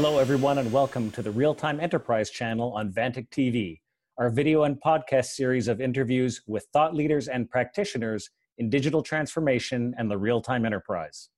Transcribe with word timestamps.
Hello, 0.00 0.18
everyone, 0.18 0.58
and 0.58 0.70
welcome 0.70 1.10
to 1.10 1.22
the 1.22 1.30
Real 1.32 1.56
Time 1.56 1.80
Enterprise 1.80 2.30
channel 2.30 2.72
on 2.72 2.92
Vantiq 2.92 3.28
TV, 3.30 3.80
our 4.16 4.30
video 4.30 4.62
and 4.62 4.80
podcast 4.80 5.30
series 5.30 5.66
of 5.66 5.80
interviews 5.80 6.40
with 6.46 6.68
thought 6.72 6.94
leaders 6.94 7.26
and 7.26 7.50
practitioners 7.50 8.30
in 8.58 8.70
digital 8.70 9.02
transformation 9.02 9.96
and 9.98 10.08
the 10.08 10.16
real 10.16 10.40
time 10.40 10.64
enterprise. 10.64 11.30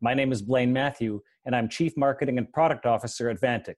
My 0.00 0.14
name 0.14 0.32
is 0.32 0.40
Blaine 0.40 0.72
Mathieu, 0.72 1.20
and 1.44 1.54
I'm 1.54 1.68
Chief 1.68 1.98
Marketing 1.98 2.38
and 2.38 2.50
Product 2.50 2.86
Officer 2.86 3.28
at 3.28 3.42
Vantiq. 3.42 3.76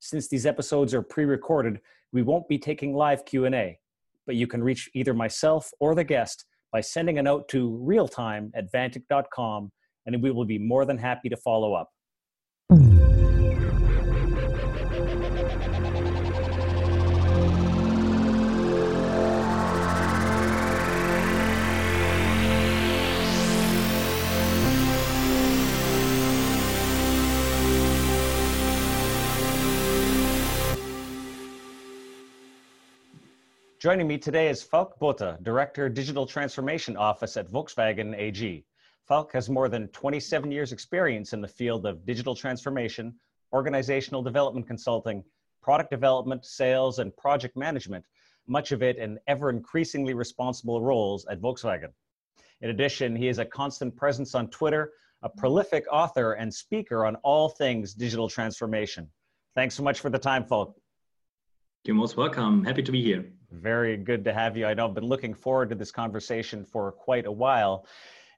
Since 0.00 0.26
these 0.28 0.46
episodes 0.46 0.92
are 0.92 1.02
pre-recorded, 1.02 1.78
we 2.12 2.22
won't 2.22 2.48
be 2.48 2.58
taking 2.58 2.92
live 2.92 3.24
Q&A, 3.24 3.78
but 4.26 4.34
you 4.34 4.48
can 4.48 4.64
reach 4.64 4.90
either 4.94 5.14
myself 5.14 5.70
or 5.78 5.94
the 5.94 6.02
guest 6.02 6.44
by 6.72 6.80
sending 6.80 7.20
a 7.20 7.22
note 7.22 7.48
to 7.50 7.70
realtime 7.88 8.50
at 8.56 8.72
vantiq.com, 8.72 9.70
and 10.06 10.20
we 10.20 10.32
will 10.32 10.44
be 10.44 10.58
more 10.58 10.84
than 10.84 10.98
happy 10.98 11.28
to 11.28 11.36
follow 11.36 11.74
up. 11.74 11.90
Joining 33.84 34.08
me 34.08 34.16
today 34.16 34.48
is 34.48 34.62
Falk 34.62 34.98
Bothe, 34.98 35.42
Director, 35.42 35.90
Digital 35.90 36.24
Transformation 36.24 36.96
Office 36.96 37.36
at 37.36 37.50
Volkswagen 37.50 38.18
AG. 38.18 38.64
Falk 39.06 39.30
has 39.34 39.50
more 39.50 39.68
than 39.68 39.88
27 39.88 40.50
years 40.50 40.72
experience 40.72 41.34
in 41.34 41.42
the 41.42 41.48
field 41.48 41.84
of 41.84 42.06
digital 42.06 42.34
transformation, 42.34 43.14
organizational 43.52 44.22
development 44.22 44.66
consulting, 44.66 45.22
product 45.60 45.90
development, 45.90 46.46
sales, 46.46 46.98
and 46.98 47.14
project 47.18 47.58
management, 47.58 48.06
much 48.46 48.72
of 48.72 48.82
it 48.82 48.96
in 48.96 49.18
ever 49.26 49.50
increasingly 49.50 50.14
responsible 50.14 50.80
roles 50.80 51.26
at 51.26 51.42
Volkswagen. 51.42 51.92
In 52.62 52.70
addition, 52.70 53.14
he 53.14 53.28
is 53.28 53.38
a 53.38 53.44
constant 53.44 53.94
presence 53.94 54.34
on 54.34 54.48
Twitter, 54.48 54.92
a 55.20 55.28
prolific 55.28 55.84
author 55.92 56.32
and 56.32 56.54
speaker 56.54 57.04
on 57.04 57.16
all 57.16 57.50
things 57.50 57.92
digital 57.92 58.30
transformation. 58.30 59.10
Thanks 59.54 59.74
so 59.74 59.82
much 59.82 60.00
for 60.00 60.08
the 60.08 60.18
time, 60.18 60.46
Falk. 60.46 60.74
You're 61.84 61.96
most 61.96 62.16
welcome. 62.16 62.64
Happy 62.64 62.82
to 62.82 62.90
be 62.90 63.02
here. 63.02 63.26
Very 63.50 63.96
good 63.96 64.24
to 64.24 64.32
have 64.32 64.56
you. 64.56 64.66
I 64.66 64.74
know 64.74 64.86
I've 64.88 64.94
been 64.94 65.04
looking 65.04 65.34
forward 65.34 65.68
to 65.70 65.74
this 65.74 65.90
conversation 65.90 66.64
for 66.64 66.92
quite 66.92 67.26
a 67.26 67.32
while. 67.32 67.86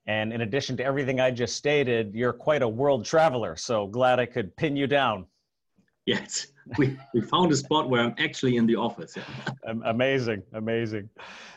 And 0.07 0.33
in 0.33 0.43
addition 0.43 0.77
to 0.77 0.85
everything 0.85 1.21
I 1.21 1.31
just 1.31 1.57
stated, 1.57 2.15
you're 2.15 2.33
quite 2.33 2.63
a 2.63 2.69
world 2.69 3.05
traveler. 3.05 3.57
So 3.57 3.87
glad 3.87 4.21
I 4.21 4.27
could 4.27 4.55
pin 4.57 4.77
you 4.77 4.87
down. 4.87 5.27
Yes, 6.07 6.47
we, 6.79 6.97
we 7.13 7.21
found 7.21 7.51
a 7.51 7.57
spot 7.57 7.91
where 7.91 8.01
I'm 8.01 8.15
actually 8.19 8.57
in 8.57 8.67
the 8.67 8.77
office. 8.77 9.17
Amazing, 9.85 10.43
amazing. 10.53 11.11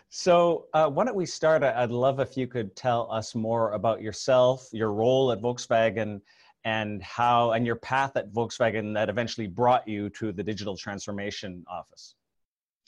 So, 0.10 0.66
uh, 0.74 0.90
why 0.90 1.06
don't 1.06 1.16
we 1.16 1.28
start? 1.28 1.62
I'd 1.62 1.92
love 1.92 2.20
if 2.20 2.36
you 2.36 2.48
could 2.48 2.76
tell 2.76 3.12
us 3.12 3.36
more 3.36 3.74
about 3.74 4.02
yourself, 4.02 4.68
your 4.72 4.92
role 4.92 5.32
at 5.32 5.40
Volkswagen, 5.40 6.20
and 6.66 7.02
how, 7.04 7.52
and 7.52 7.64
your 7.64 7.76
path 7.76 8.18
at 8.18 8.34
Volkswagen 8.34 8.92
that 8.96 9.08
eventually 9.08 9.46
brought 9.46 9.88
you 9.88 10.10
to 10.12 10.32
the 10.32 10.44
digital 10.44 10.76
transformation 10.76 11.64
office. 11.70 12.16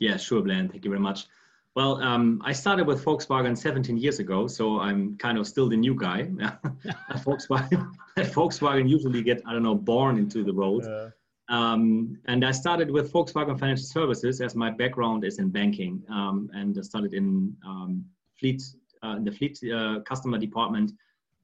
Yeah, 0.01 0.17
sure, 0.17 0.41
Blaine. 0.41 0.67
Thank 0.67 0.83
you 0.83 0.89
very 0.89 0.99
much. 0.99 1.27
Well, 1.75 2.01
um, 2.01 2.41
I 2.43 2.53
started 2.53 2.87
with 2.87 3.05
Volkswagen 3.05 3.55
17 3.55 3.97
years 3.97 4.17
ago, 4.17 4.47
so 4.47 4.79
I'm 4.79 5.15
kind 5.17 5.37
of 5.37 5.45
still 5.47 5.69
the 5.69 5.77
new 5.77 5.93
guy. 5.93 6.21
at 6.41 7.23
Volkswagen, 7.23 7.93
Volkswagen 8.17 8.89
usually 8.89 9.21
get 9.21 9.43
I 9.45 9.53
don't 9.53 9.61
know 9.61 9.75
born 9.75 10.17
into 10.17 10.43
the 10.43 10.51
role. 10.51 10.83
Yeah. 10.83 11.09
Um, 11.49 12.17
and 12.25 12.43
I 12.43 12.51
started 12.51 12.89
with 12.89 13.13
Volkswagen 13.13 13.59
Financial 13.59 13.85
Services 13.85 14.41
as 14.41 14.55
my 14.55 14.71
background 14.71 15.23
is 15.23 15.37
in 15.37 15.49
banking, 15.49 16.01
um, 16.09 16.49
and 16.53 16.75
I 16.77 16.81
started 16.81 17.13
in 17.13 17.55
um, 17.63 18.03
fleet 18.39 18.63
uh, 19.03 19.17
in 19.17 19.23
the 19.23 19.31
fleet 19.31 19.59
uh, 19.63 19.99
customer 19.99 20.39
department. 20.39 20.93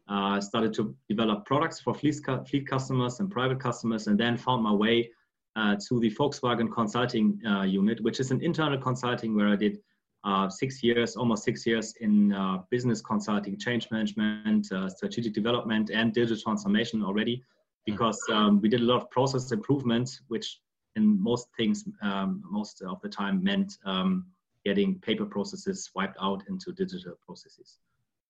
Uh, 0.10 0.42
started 0.42 0.74
to 0.74 0.96
develop 1.08 1.46
products 1.46 1.80
for 1.80 1.94
fleet, 1.94 2.16
fleet 2.50 2.66
customers 2.66 3.20
and 3.20 3.30
private 3.30 3.60
customers, 3.60 4.08
and 4.08 4.18
then 4.18 4.36
found 4.36 4.64
my 4.64 4.74
way 4.74 5.12
uh, 5.58 5.76
to 5.88 6.00
the 6.00 6.12
Volkswagen 6.12 6.72
Consulting 6.72 7.42
uh, 7.46 7.64
Unit, 7.64 8.02
which 8.02 8.20
is 8.20 8.32
an 8.32 8.42
internal 8.42 8.78
consulting 8.78 9.36
where 9.36 9.48
I 9.48 9.56
did 9.56 9.80
uh, 10.24 10.50
six 10.50 10.84
years, 10.84 11.16
almost 11.16 11.44
six 11.44 11.66
years 11.66 11.96
in 12.02 12.32
uh, 12.34 12.60
business 12.70 13.02
consulting, 13.02 13.58
change 13.58 13.90
management, 13.90 14.72
uh, 14.72 14.88
strategic 14.90 15.34
development, 15.34 15.90
and 15.90 16.14
digital 16.14 16.42
transformation 16.42 17.04
already, 17.04 17.44
because 17.86 18.20
um, 18.32 18.62
we 18.62 18.70
did 18.70 18.82
a 18.82 18.84
lot 18.84 19.02
of 19.02 19.10
process 19.10 19.52
improvement, 19.52 20.20
which 20.28 20.60
in 20.96 21.22
most 21.22 21.48
things, 21.58 21.86
um, 22.04 22.44
most 22.50 22.82
of 22.84 23.02
the 23.02 23.10
time 23.10 23.44
meant 23.44 23.78
um, 23.86 24.26
getting 24.64 25.00
paper 25.00 25.26
processes 25.26 25.90
wiped 25.96 26.18
out 26.22 26.44
into 26.50 26.72
digital 26.74 27.14
processes. 27.26 27.80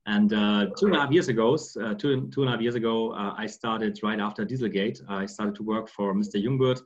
And 0.05 0.31
uh, 0.31 0.67
two 0.77 0.85
and 0.85 0.95
a 0.95 0.99
half 0.99 1.11
years 1.11 1.27
ago, 1.27 1.57
two, 1.57 2.29
two 2.29 2.41
and 2.41 2.47
a 2.47 2.51
half 2.51 2.61
years 2.61 2.75
ago, 2.75 3.13
I 3.13 3.45
started 3.47 3.99
right 4.03 4.19
after 4.21 4.45
Dieselgate. 4.45 5.01
I 5.09 5.25
started 5.25 5.55
to 5.55 5.63
work 5.63 5.89
for 5.89 6.13
Mr. 6.13 6.41
Jungwirth, 6.41 6.81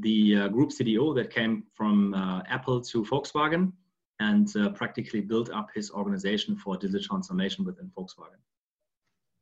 the 0.00 0.36
uh, 0.36 0.48
group 0.48 0.70
CDO 0.70 1.14
that 1.16 1.30
came 1.30 1.64
from 1.74 2.14
uh, 2.14 2.42
Apple 2.48 2.80
to 2.80 3.04
Volkswagen 3.04 3.72
and 4.20 4.54
uh, 4.56 4.70
practically 4.70 5.20
built 5.20 5.50
up 5.50 5.68
his 5.74 5.90
organization 5.90 6.56
for 6.56 6.76
digital 6.76 7.02
transformation 7.02 7.64
within 7.64 7.90
Volkswagen. 7.96 8.40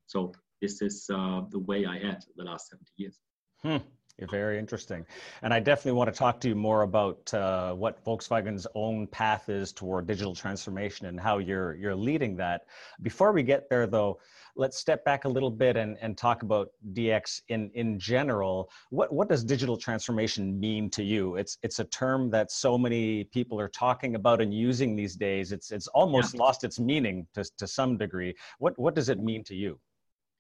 So 0.07 0.33
this 0.61 0.83
is 0.83 1.07
the 1.07 1.63
way 1.67 1.87
I 1.87 1.99
had 1.99 2.25
the 2.37 2.45
last 2.45 2.69
70 2.69 2.91
years. 2.97 3.19
Hmm. 3.63 3.77
Very 4.19 4.59
interesting. 4.59 5.05
And 5.43 5.53
I 5.53 5.61
definitely 5.61 5.93
want 5.93 6.13
to 6.13 6.19
talk 6.19 6.41
to 6.41 6.49
you 6.49 6.55
more 6.55 6.83
about 6.83 7.33
uh, 7.35 7.75
what 7.75 8.03
Volkswagen's 8.03 8.67
own 8.75 9.07
path 9.09 9.51
is 9.51 9.73
toward 9.73 10.07
digital 10.07 10.35
transformation 10.35 11.07
and 11.07 11.21
how 11.21 11.37
you're, 11.37 11.75
you're 11.75 11.95
leading 11.95 12.35
that. 12.37 12.63
Before 13.03 13.33
we 13.33 13.43
get 13.43 13.69
there, 13.69 13.87
though, 13.87 14.19
let's 14.57 14.79
step 14.79 15.05
back 15.05 15.27
a 15.27 15.29
little 15.29 15.51
bit 15.51 15.77
and, 15.77 15.99
and 16.01 16.17
talk 16.17 16.43
about 16.43 16.71
DX 16.95 17.43
in, 17.49 17.71
in 17.75 17.99
general. 17.99 18.71
What, 18.89 19.13
what 19.13 19.29
does 19.29 19.45
digital 19.45 19.77
transformation 19.77 20.59
mean 20.59 20.89
to 20.91 21.05
you? 21.05 21.37
It's, 21.37 21.59
it's 21.63 21.79
a 21.79 21.85
term 21.85 22.31
that 22.31 22.51
so 22.51 22.79
many 22.79 23.25
people 23.25 23.61
are 23.61 23.69
talking 23.69 24.15
about 24.15 24.41
and 24.41 24.53
using 24.53 24.97
these 24.97 25.15
days. 25.15 25.53
It's, 25.53 25.73
it's 25.73 25.89
almost 25.89 26.33
yeah. 26.33 26.41
lost 26.41 26.65
its 26.65 26.81
meaning 26.81 27.27
to, 27.35 27.45
to 27.59 27.67
some 27.67 27.99
degree. 27.99 28.35
What, 28.59 28.79
what 28.79 28.95
does 28.95 29.11
it 29.11 29.21
mean 29.21 29.45
to 29.45 29.55
you? 29.55 29.79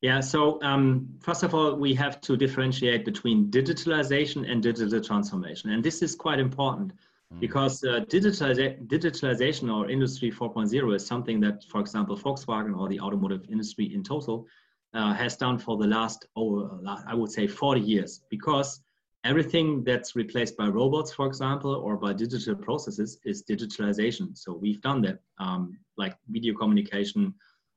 Yeah, 0.07 0.21
so 0.21 0.63
um, 0.63 1.09
first 1.19 1.43
of 1.43 1.53
all, 1.53 1.75
we 1.75 1.93
have 1.95 2.21
to 2.21 2.37
differentiate 2.37 3.05
between 3.05 3.51
digitalization 3.51 4.49
and 4.49 4.63
digital 4.63 5.01
transformation. 5.01 5.71
And 5.71 5.83
this 5.83 6.01
is 6.01 6.15
quite 6.15 6.39
important 6.39 6.93
mm. 7.35 7.41
because 7.41 7.83
uh, 7.83 8.05
digitaliza- 8.07 8.87
digitalization 8.87 9.67
or 9.75 9.91
Industry 9.91 10.31
4.0 10.31 10.95
is 10.95 11.05
something 11.05 11.41
that, 11.41 11.65
for 11.65 11.81
example, 11.81 12.17
Volkswagen 12.17 12.79
or 12.79 12.89
the 12.89 13.01
automotive 13.01 13.47
industry 13.51 13.93
in 13.93 14.05
total 14.05 14.47
uh, 14.95 15.13
has 15.13 15.37
done 15.37 15.59
for 15.59 15.77
the 15.77 15.89
last, 15.89 16.25
oh, 16.37 16.81
I 17.09 17.13
would 17.13 17.33
say, 17.33 17.49
40 17.49 17.81
years 17.81 18.21
because 18.31 18.83
everything 19.25 19.83
that's 19.83 20.15
replaced 20.15 20.57
by 20.57 20.69
robots, 20.69 21.13
for 21.13 21.27
example, 21.27 21.75
or 21.75 21.97
by 21.97 22.13
digital 22.13 22.55
processes 22.55 23.19
is 23.25 23.43
digitalization. 23.43 24.39
So 24.39 24.53
we've 24.53 24.81
done 24.83 25.03
that, 25.03 25.19
um, 25.41 25.77
like 25.97 26.17
video 26.29 26.55
communication 26.55 27.35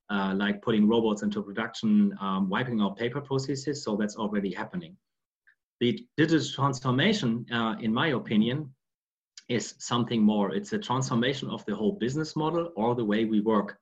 uh, 0.09 0.34
like 0.36 0.62
putting 0.62 0.88
robots 0.88 1.22
into 1.22 1.42
production, 1.44 2.16
um, 2.20 2.50
wiping 2.50 2.81
out 2.81 2.97
paper 2.97 3.22
processes. 3.22 3.84
So 3.84 3.96
that's 3.96 4.16
already 4.16 4.53
happening. 4.53 4.96
The 5.80 6.06
digital 6.18 6.46
transformation, 6.46 7.46
uh, 7.53 7.75
in 7.80 7.94
my 7.94 8.08
opinion, 8.09 8.74
is 9.48 9.75
something 9.80 10.22
more. 10.22 10.54
It's 10.54 10.74
a 10.74 10.78
transformation 10.78 11.50
of 11.50 11.66
the 11.66 11.75
whole 11.75 11.94
business 11.94 12.36
model 12.36 12.72
or 12.75 12.95
the 12.95 13.06
way 13.06 13.25
we 13.25 13.42
work. 13.42 13.78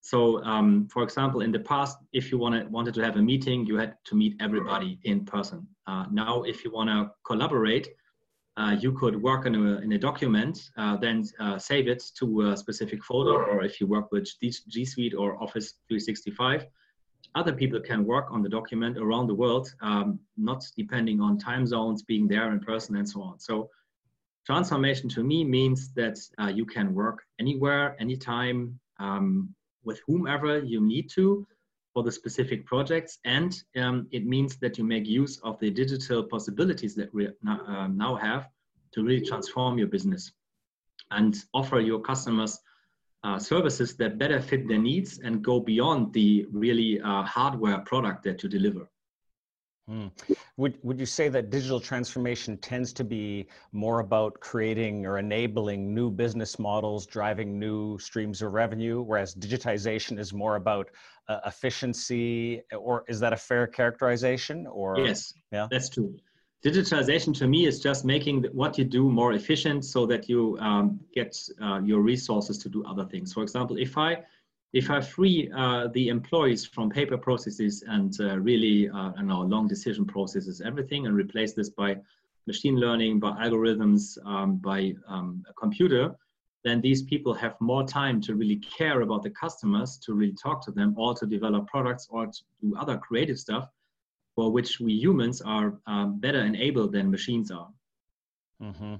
So, 0.00 0.42
um, 0.42 0.88
for 0.88 1.02
example, 1.04 1.42
in 1.42 1.52
the 1.52 1.60
past, 1.60 1.98
if 2.12 2.32
you 2.32 2.38
wanted, 2.38 2.70
wanted 2.70 2.94
to 2.94 3.04
have 3.04 3.16
a 3.16 3.22
meeting, 3.22 3.66
you 3.66 3.76
had 3.76 3.94
to 4.06 4.16
meet 4.16 4.34
everybody 4.40 4.98
in 5.04 5.24
person. 5.24 5.66
Uh, 5.86 6.06
now, 6.10 6.42
if 6.42 6.64
you 6.64 6.72
want 6.72 6.90
to 6.90 7.12
collaborate, 7.24 7.88
you 8.78 8.92
could 8.92 9.20
work 9.20 9.46
in 9.46 9.54
a, 9.54 9.78
in 9.78 9.92
a 9.92 9.98
document, 9.98 10.70
uh, 10.76 10.96
then 10.96 11.24
uh, 11.40 11.58
save 11.58 11.88
it 11.88 12.02
to 12.18 12.50
a 12.50 12.56
specific 12.56 13.02
folder, 13.04 13.44
or 13.44 13.64
if 13.64 13.80
you 13.80 13.86
work 13.86 14.12
with 14.12 14.28
G 14.40 14.84
Suite 14.84 15.14
or 15.14 15.42
Office 15.42 15.74
365, 15.88 16.66
other 17.34 17.52
people 17.52 17.80
can 17.80 18.04
work 18.04 18.26
on 18.30 18.42
the 18.42 18.48
document 18.48 18.98
around 18.98 19.26
the 19.26 19.34
world, 19.34 19.74
um, 19.80 20.18
not 20.36 20.64
depending 20.76 21.20
on 21.20 21.38
time 21.38 21.66
zones, 21.66 22.02
being 22.02 22.28
there 22.28 22.52
in 22.52 22.60
person, 22.60 22.96
and 22.96 23.08
so 23.08 23.22
on. 23.22 23.38
So, 23.38 23.70
transformation 24.44 25.08
to 25.10 25.22
me 25.22 25.44
means 25.44 25.92
that 25.94 26.18
uh, 26.38 26.48
you 26.48 26.66
can 26.66 26.94
work 26.94 27.22
anywhere, 27.38 27.96
anytime, 28.00 28.78
um, 28.98 29.54
with 29.84 30.00
whomever 30.06 30.58
you 30.58 30.80
need 30.80 31.08
to, 31.10 31.46
for 31.92 32.02
the 32.02 32.12
specific 32.12 32.64
projects. 32.66 33.18
And 33.24 33.54
um, 33.76 34.08
it 34.10 34.26
means 34.26 34.56
that 34.56 34.78
you 34.78 34.84
make 34.84 35.06
use 35.06 35.38
of 35.42 35.58
the 35.60 35.70
digital 35.70 36.22
possibilities 36.22 36.94
that 36.96 37.12
we 37.14 37.28
now, 37.42 37.60
um, 37.66 37.96
now 37.96 38.14
have 38.16 38.48
to 38.92 39.02
really 39.02 39.24
transform 39.24 39.78
your 39.78 39.88
business 39.88 40.32
and 41.10 41.36
offer 41.52 41.80
your 41.80 42.00
customers 42.00 42.58
uh, 43.24 43.38
services 43.38 43.94
that 43.96 44.18
better 44.18 44.40
fit 44.40 44.66
their 44.66 44.78
needs 44.78 45.20
and 45.20 45.42
go 45.42 45.60
beyond 45.60 46.12
the 46.12 46.46
really 46.50 47.00
uh, 47.00 47.22
hardware 47.22 47.78
product 47.80 48.24
that 48.24 48.42
you 48.42 48.48
deliver. 48.48 48.88
Mm. 49.92 50.10
Would, 50.56 50.78
would 50.82 50.98
you 50.98 51.06
say 51.06 51.28
that 51.28 51.50
digital 51.50 51.80
transformation 51.80 52.56
tends 52.56 52.92
to 52.94 53.04
be 53.04 53.48
more 53.72 54.00
about 54.00 54.40
creating 54.40 55.06
or 55.06 55.18
enabling 55.18 55.94
new 55.94 56.10
business 56.10 56.58
models, 56.58 57.06
driving 57.06 57.58
new 57.58 57.98
streams 57.98 58.40
of 58.42 58.52
revenue, 58.52 59.02
whereas 59.02 59.34
digitization 59.34 60.18
is 60.18 60.32
more 60.32 60.56
about 60.56 60.90
uh, 61.28 61.40
efficiency? 61.46 62.62
Or 62.76 63.04
is 63.08 63.20
that 63.20 63.32
a 63.32 63.36
fair 63.36 63.66
characterization? 63.66 64.66
Or 64.66 64.98
yes, 64.98 65.34
yeah, 65.50 65.68
that's 65.70 65.88
true. 65.88 66.14
Digitalization 66.64 67.36
to 67.38 67.48
me 67.48 67.66
is 67.66 67.80
just 67.80 68.04
making 68.04 68.44
what 68.52 68.78
you 68.78 68.84
do 68.84 69.10
more 69.10 69.32
efficient 69.32 69.84
so 69.84 70.06
that 70.06 70.28
you 70.28 70.56
um, 70.60 71.00
get 71.12 71.36
uh, 71.60 71.80
your 71.82 72.00
resources 72.00 72.56
to 72.58 72.68
do 72.68 72.84
other 72.86 73.04
things. 73.04 73.32
For 73.32 73.42
example, 73.42 73.76
if 73.78 73.98
I 73.98 74.18
if 74.72 74.90
I 74.90 75.00
free 75.00 75.50
uh, 75.54 75.88
the 75.88 76.08
employees 76.08 76.64
from 76.64 76.88
paper 76.88 77.18
processes 77.18 77.84
and 77.86 78.18
uh, 78.20 78.38
really 78.38 78.88
uh, 78.88 79.12
you 79.18 79.24
know, 79.24 79.40
long 79.40 79.68
decision 79.68 80.06
processes, 80.06 80.62
everything, 80.64 81.06
and 81.06 81.14
replace 81.14 81.52
this 81.52 81.68
by 81.68 81.98
machine 82.46 82.76
learning, 82.76 83.20
by 83.20 83.32
algorithms, 83.32 84.18
um, 84.26 84.56
by 84.56 84.94
um, 85.06 85.44
a 85.48 85.52
computer, 85.52 86.14
then 86.64 86.80
these 86.80 87.02
people 87.02 87.34
have 87.34 87.54
more 87.60 87.86
time 87.86 88.20
to 88.20 88.34
really 88.34 88.56
care 88.56 89.00
about 89.00 89.22
the 89.22 89.30
customers, 89.30 89.98
to 89.98 90.14
really 90.14 90.34
talk 90.40 90.64
to 90.64 90.70
them, 90.70 90.94
or 90.96 91.14
to 91.14 91.26
develop 91.26 91.66
products 91.66 92.08
or 92.10 92.26
to 92.26 92.40
do 92.60 92.74
other 92.78 92.96
creative 92.96 93.38
stuff 93.38 93.68
for 94.34 94.50
which 94.50 94.80
we 94.80 94.92
humans 94.92 95.42
are 95.42 95.74
um, 95.86 96.18
better 96.18 96.40
enabled 96.40 96.92
than 96.92 97.10
machines 97.10 97.50
are. 97.50 97.68
Mm-hmm. 98.62 98.94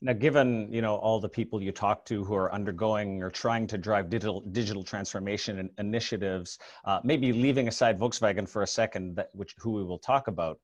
Now, 0.00 0.12
given 0.12 0.72
you 0.72 0.80
know 0.80 0.94
all 0.96 1.18
the 1.18 1.28
people 1.28 1.60
you 1.60 1.72
talk 1.72 2.04
to 2.06 2.24
who 2.24 2.34
are 2.34 2.52
undergoing 2.52 3.20
or 3.22 3.30
trying 3.30 3.66
to 3.66 3.78
drive 3.78 4.08
digital 4.08 4.40
digital 4.42 4.84
transformation 4.84 5.70
initiatives, 5.78 6.58
uh, 6.84 7.00
maybe 7.02 7.32
leaving 7.32 7.66
aside 7.66 7.98
Volkswagen 7.98 8.48
for 8.48 8.62
a 8.62 8.66
second, 8.66 9.16
that 9.16 9.30
which 9.32 9.54
who 9.58 9.72
we 9.72 9.82
will 9.82 9.98
talk 9.98 10.28
about. 10.28 10.60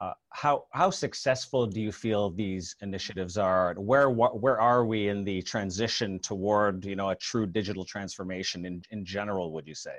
Uh, 0.00 0.12
how 0.30 0.64
how 0.72 0.90
successful 0.90 1.68
do 1.68 1.80
you 1.80 1.92
feel 1.92 2.30
these 2.30 2.74
initiatives 2.82 3.38
are? 3.38 3.74
Where 3.74 4.10
where 4.10 4.60
are 4.60 4.84
we 4.84 5.08
in 5.08 5.22
the 5.22 5.40
transition 5.42 6.18
toward 6.18 6.84
you 6.84 6.96
know 6.96 7.10
a 7.10 7.16
true 7.16 7.46
digital 7.46 7.84
transformation 7.84 8.64
in 8.66 8.82
in 8.90 9.04
general? 9.04 9.52
Would 9.52 9.68
you 9.68 9.74
say? 9.76 9.98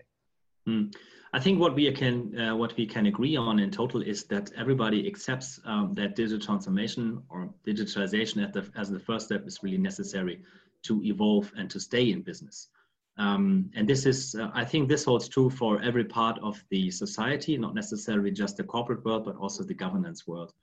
Mm. 0.68 0.94
I 1.34 1.40
think 1.40 1.60
what 1.60 1.76
we 1.76 1.92
can 1.92 2.40
uh, 2.40 2.56
what 2.56 2.78
we 2.78 2.86
can 2.86 3.08
agree 3.08 3.36
on 3.36 3.60
in 3.60 3.70
total 3.70 4.02
is 4.02 4.24
that 4.26 4.52
everybody 4.58 5.06
accepts 5.06 5.60
um, 5.66 5.94
that 5.96 6.16
digital 6.16 6.40
transformation 6.40 7.22
or 7.30 7.50
digitalization 7.68 8.52
the, 8.54 8.66
as 8.80 8.90
the 8.90 9.00
first 9.00 9.26
step 9.26 9.46
is 9.46 9.62
really 9.62 9.78
necessary 9.78 10.42
to 10.84 11.04
evolve 11.04 11.52
and 11.58 11.70
to 11.72 11.80
stay 11.80 12.12
in 12.12 12.22
business. 12.22 12.70
Um, 13.18 13.72
and 13.76 13.88
this 13.88 14.06
is, 14.06 14.36
uh, 14.36 14.50
I 14.54 14.66
think, 14.66 14.90
this 14.90 15.06
holds 15.06 15.28
true 15.28 15.50
for 15.50 15.82
every 15.82 16.04
part 16.04 16.38
of 16.40 16.62
the 16.70 16.92
society, 16.92 17.58
not 17.58 17.74
necessarily 17.74 18.32
just 18.32 18.58
the 18.58 18.64
corporate 18.64 19.06
world, 19.06 19.26
but 19.26 19.38
also 19.38 19.64
the 19.64 19.74
governance 19.74 20.28
world. 20.28 20.54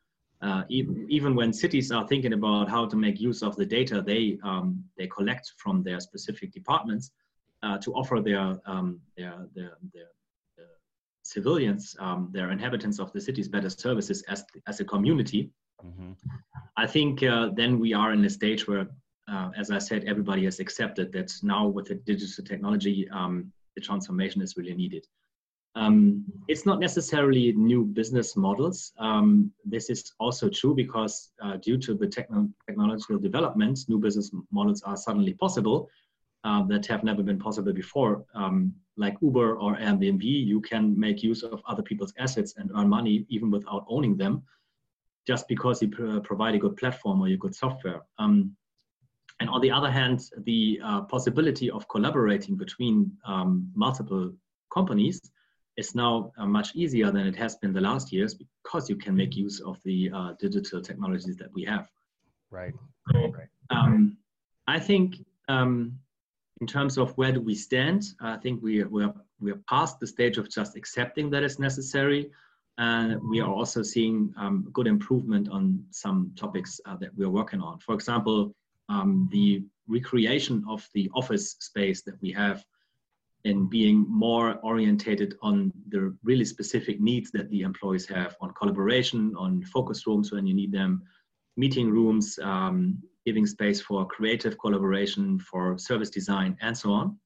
Uh, 0.43 0.63
even, 0.69 1.07
even 1.09 1.35
when 1.35 1.53
cities 1.53 1.93
are 1.93 2.07
thinking 2.07 2.33
about 2.33 2.69
how 2.69 2.85
to 2.85 2.97
make 2.97 3.21
use 3.21 3.43
of 3.43 3.57
the 3.57 3.65
data 3.65 4.03
they 4.03 4.39
um, 4.43 4.85
they 4.99 5.07
collect 5.07 5.53
from 5.57 5.83
their 5.83 6.01
specific 6.01 6.51
departments, 6.53 7.13
uh, 7.63 7.79
to 7.79 7.93
offer 7.95 8.21
their, 8.21 8.61
um, 8.67 9.01
their, 9.17 9.47
their, 9.55 9.73
their, 9.93 10.07
civilians, 11.23 11.97
um, 12.01 12.29
their 12.33 12.51
inhabitants 12.51 12.99
of 12.99 13.13
the 13.13 13.21
cities, 13.21 13.49
better 13.49 13.71
services 13.71 14.23
as, 14.29 14.45
as 14.67 14.81
a 14.81 14.85
community. 14.85 15.51
Mm-hmm. 15.85 16.13
I 16.77 16.87
think 16.87 17.23
uh, 17.23 17.51
then 17.55 17.79
we 17.79 17.95
are 17.95 18.13
in 18.13 18.25
a 18.25 18.31
stage 18.31 18.67
where, 18.69 18.87
uh, 19.31 19.51
as 19.57 19.71
I 19.71 19.79
said, 19.79 20.05
everybody 20.05 20.45
has 20.45 20.61
accepted 20.61 21.13
that 21.13 21.33
now 21.43 21.67
with 21.67 21.87
the 21.87 21.95
digital 21.95 22.45
technology, 22.45 23.09
um, 23.11 23.53
the 23.77 23.81
transformation 23.81 24.43
is 24.43 24.57
really 24.57 24.75
needed. 24.75 25.07
Um, 25.75 26.25
it's 26.49 26.67
not 26.67 26.81
necessarily 26.81 27.53
new 27.53 27.85
business 27.85 28.37
models. 28.37 28.93
Um, 28.99 29.51
this 29.65 29.89
is 29.89 30.13
also 30.21 30.51
true 30.51 30.75
because 30.75 31.31
uh, 31.43 31.57
due 31.57 31.79
to 31.79 31.95
the 31.95 32.07
techno- 32.07 32.51
technological 32.67 33.19
development, 33.19 33.79
new 33.89 33.99
business 33.99 34.31
models 34.51 34.83
are 34.83 34.99
suddenly 34.99 35.33
possible 35.33 35.89
uh, 36.45 36.63
that 36.65 36.87
have 36.87 37.05
never 37.05 37.23
been 37.23 37.39
possible 37.39 37.73
before. 37.73 38.25
Um, 38.35 38.75
like 38.97 39.17
Uber 39.23 39.57
or 39.57 39.77
Airbnb, 39.77 40.23
you 40.23 40.61
can 40.61 40.99
make 40.99 41.23
use 41.23 41.43
of 41.43 41.63
other 41.67 41.83
people's 41.83 42.13
assets 42.19 42.55
and 42.57 42.71
earn 42.77 42.89
money 42.89 43.27
even 43.29 43.51
without 43.51 43.85
owning 43.89 44.17
them, 44.17 44.43
just 45.27 45.49
because 45.49 45.81
you 45.81 45.89
pr- 45.89 46.21
provide 46.21 46.55
a 46.55 46.59
good 46.59 46.77
platform 46.77 47.23
or 47.23 47.29
a 47.29 47.37
good 47.37 47.55
software. 47.55 48.03
Um, 48.19 48.57
and 49.41 49.49
on 49.49 49.61
the 49.61 49.71
other 49.71 49.91
hand, 49.91 50.21
the 50.45 50.81
uh, 50.85 51.03
possibility 51.03 51.71
of 51.71 51.89
collaborating 51.89 52.57
between 52.57 53.11
um, 53.27 53.71
multiple 53.75 54.33
companies 54.73 55.21
is 55.77 55.95
now 55.95 56.33
uh, 56.39 56.47
much 56.47 56.75
easier 56.75 57.11
than 57.11 57.27
it 57.27 57.37
has 57.37 57.57
been 57.57 57.73
the 57.73 57.81
last 57.81 58.13
years 58.13 58.35
because 58.35 58.91
you 58.91 58.97
can 58.97 59.17
make 59.17 59.35
use 59.37 59.61
of 59.61 59.81
the 59.85 60.11
uh, 60.15 60.33
digital 60.39 60.83
technologies 60.83 61.37
that 61.37 61.53
we 61.55 61.65
have. 61.65 61.89
Right. 62.51 62.75
So, 63.11 63.33
right. 63.33 63.49
Um, 63.71 64.19
I 64.69 64.79
think 64.79 65.17
um, 65.49 65.99
in 66.63 66.67
terms 66.69 66.97
of 66.97 67.11
where 67.19 67.33
do 67.33 67.41
we 67.41 67.57
stand, 67.57 68.05
I 68.21 68.37
think 68.37 68.63
we, 68.63 68.85
we're, 68.85 69.13
we're 69.41 69.61
past 69.69 69.99
the 69.99 70.07
stage 70.07 70.39
of 70.39 70.49
just 70.49 70.77
accepting 70.77 71.29
that 71.31 71.43
it's 71.43 71.59
necessary. 71.59 72.31
And 72.79 73.21
we 73.29 73.41
are 73.41 73.53
also 73.53 73.83
seeing 73.83 74.33
um, 74.39 74.69
good 74.73 74.87
improvement 74.87 75.49
on 75.49 75.85
some 75.91 76.31
topics 76.37 76.81
uh, 76.87 76.95
that 76.99 77.11
we're 77.17 77.37
working 77.41 77.61
on. 77.61 77.81
For 77.81 77.97
example, 77.97 78.55
um, 78.89 79.29
the 79.33 79.65
recreation 79.89 80.65
of 80.69 80.89
the 80.95 81.11
office 81.17 81.57
space 81.59 82.03
that 82.03 82.15
we 82.23 82.31
have 82.31 82.65
in 83.43 83.69
being 83.69 84.07
more 84.09 84.61
orientated 84.63 85.35
on 85.43 85.73
the 85.89 86.17
really 86.23 86.45
specific 86.45 87.01
needs 87.01 87.33
that 87.33 87.51
the 87.51 87.63
employees 87.63 88.07
have 88.07 88.37
on 88.41 88.55
collaboration, 88.55 89.35
on 89.37 89.65
focus 89.65 90.07
rooms 90.07 90.31
when 90.31 90.47
you 90.47 90.55
need 90.55 90.71
them, 90.71 91.03
meeting 91.57 91.91
rooms, 91.91 92.39
um, 92.41 93.03
giving 93.25 93.47
space 93.47 93.81
for 93.81 94.07
creative 94.07 94.59
collaboration, 94.59 95.39
for 95.39 95.79
service 95.79 96.11
design, 96.11 96.57
and 96.61 96.77
so 96.77 96.93
on. 96.93 97.19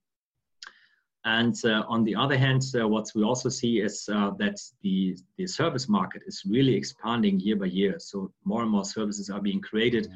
And 1.24 1.56
uh, 1.64 1.82
on 1.88 2.04
the 2.04 2.14
other 2.14 2.38
hand, 2.38 2.62
uh, 2.78 2.86
what 2.86 3.10
we 3.16 3.24
also 3.24 3.48
see 3.48 3.80
is 3.80 4.08
uh, 4.12 4.30
that 4.38 4.60
the, 4.82 5.16
the 5.38 5.46
service 5.46 5.88
market 5.88 6.22
is 6.24 6.42
really 6.48 6.74
expanding 6.74 7.40
year 7.40 7.56
by 7.56 7.66
year. 7.66 7.96
So 7.98 8.32
more 8.44 8.62
and 8.62 8.70
more 8.70 8.84
services 8.84 9.28
are 9.28 9.40
being 9.40 9.60
created 9.60 10.08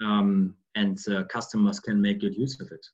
um, 0.00 0.54
and 0.76 0.98
uh, 1.08 1.24
customers 1.24 1.80
can 1.80 2.00
make 2.00 2.20
good 2.20 2.36
use 2.36 2.60
of 2.60 2.70
it. 2.70 2.86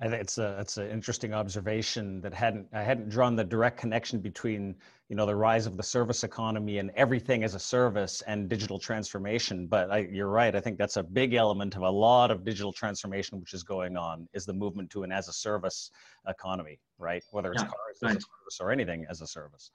I 0.00 0.08
think 0.08 0.20
it's 0.20 0.38
a 0.38 0.56
it's 0.60 0.76
an 0.76 0.90
interesting 0.90 1.32
observation 1.32 2.20
that 2.22 2.34
hadn't 2.34 2.66
I 2.72 2.82
hadn't 2.82 3.08
drawn 3.08 3.36
the 3.36 3.44
direct 3.44 3.78
connection 3.78 4.20
between 4.20 4.74
you 5.08 5.16
know 5.16 5.26
the 5.26 5.36
rise 5.36 5.66
of 5.66 5.76
the 5.76 5.82
service 5.82 6.24
economy 6.24 6.78
and 6.78 6.90
everything 6.96 7.44
as 7.44 7.54
a 7.54 7.58
service 7.58 8.22
and 8.26 8.48
digital 8.48 8.78
transformation. 8.78 9.66
But 9.66 9.90
I, 9.90 9.98
you're 10.10 10.28
right. 10.28 10.54
I 10.54 10.60
think 10.60 10.78
that's 10.78 10.96
a 10.96 11.02
big 11.02 11.34
element 11.34 11.76
of 11.76 11.82
a 11.82 11.90
lot 11.90 12.30
of 12.30 12.44
digital 12.44 12.72
transformation 12.72 13.40
which 13.40 13.54
is 13.54 13.62
going 13.62 13.96
on 13.96 14.28
is 14.34 14.44
the 14.44 14.54
movement 14.54 14.90
to 14.90 15.04
an 15.04 15.12
as 15.12 15.28
a 15.28 15.32
service 15.32 15.90
economy, 16.26 16.80
right? 16.98 17.22
Whether 17.30 17.52
it's 17.52 17.62
yeah, 17.62 17.68
cars 17.68 17.98
right. 18.02 18.10
as 18.10 18.16
a 18.16 18.20
service 18.20 18.60
or 18.60 18.72
anything 18.72 19.06
as 19.08 19.20
a 19.20 19.26
service 19.26 19.70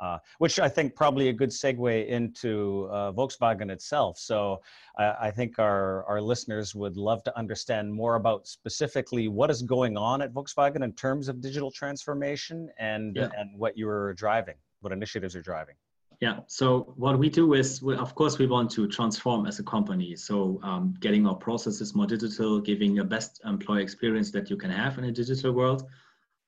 uh, 0.00 0.18
which 0.38 0.58
I 0.60 0.68
think 0.68 0.94
probably 0.94 1.28
a 1.28 1.32
good 1.32 1.50
segue 1.50 2.06
into 2.08 2.88
uh, 2.90 3.12
Volkswagen 3.12 3.70
itself. 3.70 4.18
So 4.18 4.60
I 4.98 5.30
think 5.30 5.58
our, 5.58 6.04
our 6.04 6.20
listeners 6.20 6.74
would 6.74 6.96
love 6.96 7.22
to 7.24 7.38
understand 7.38 7.92
more 7.92 8.14
about 8.14 8.46
specifically 8.46 9.28
what 9.28 9.50
is 9.50 9.62
going 9.62 9.96
on 9.96 10.22
at 10.22 10.32
Volkswagen 10.32 10.82
in 10.82 10.92
terms 10.92 11.28
of 11.28 11.40
digital 11.40 11.70
transformation 11.70 12.70
and, 12.78 13.16
yeah. 13.16 13.28
and 13.36 13.58
what 13.58 13.76
you're 13.76 14.14
driving, 14.14 14.54
what 14.80 14.92
initiatives 14.92 15.34
you're 15.34 15.42
driving. 15.42 15.74
Yeah. 16.20 16.40
So 16.46 16.94
what 16.96 17.18
we 17.18 17.28
do 17.28 17.52
is, 17.52 17.82
we, 17.82 17.94
of 17.94 18.14
course, 18.14 18.38
we 18.38 18.46
want 18.46 18.70
to 18.70 18.88
transform 18.88 19.44
as 19.46 19.58
a 19.58 19.62
company. 19.62 20.16
So 20.16 20.58
um, 20.62 20.94
getting 21.00 21.26
our 21.26 21.34
processes 21.34 21.94
more 21.94 22.06
digital, 22.06 22.58
giving 22.58 23.00
a 23.00 23.04
best 23.04 23.42
employee 23.44 23.82
experience 23.82 24.30
that 24.30 24.48
you 24.48 24.56
can 24.56 24.70
have 24.70 24.96
in 24.96 25.04
a 25.04 25.12
digital 25.12 25.52
world, 25.52 25.84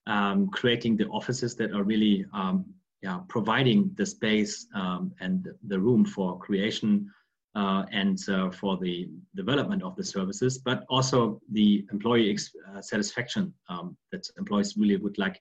um, 0.07 0.49
creating 0.49 0.97
the 0.97 1.07
offices 1.09 1.55
that 1.57 1.73
are 1.73 1.83
really 1.83 2.25
um, 2.33 2.65
yeah, 3.03 3.21
providing 3.29 3.91
the 3.97 4.07
space 4.07 4.67
um, 4.75 5.13
and 5.21 5.49
the 5.67 5.79
room 5.79 6.05
for 6.05 6.39
creation 6.39 7.11
uh, 7.55 7.85
and 7.93 8.19
uh, 8.29 8.51
for 8.51 8.77
the 8.77 9.09
development 9.35 9.83
of 9.83 9.97
the 9.97 10.05
services, 10.05 10.59
but 10.59 10.85
also 10.89 11.41
the 11.53 11.85
employee 11.93 12.37
uh, 12.69 12.81
satisfaction 12.81 13.53
um, 13.69 13.97
that 14.13 14.29
employees 14.39 14.77
really 14.77 14.97
would 14.97 15.19
like 15.19 15.41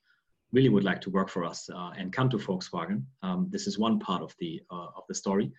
really 0.54 0.70
would 0.70 0.84
like 0.84 1.02
to 1.02 1.10
work 1.10 1.30
for 1.30 1.44
us 1.44 1.70
uh, 1.76 1.92
and 1.98 2.14
come 2.14 2.30
to 2.30 2.38
Volkswagen. 2.38 3.04
Um, 3.22 3.48
this 3.50 3.68
is 3.68 3.78
one 3.78 4.00
part 4.00 4.22
of 4.22 4.34
the 4.40 4.62
uh, 4.72 4.88
of 4.96 5.04
the 5.08 5.16
story. 5.16 5.52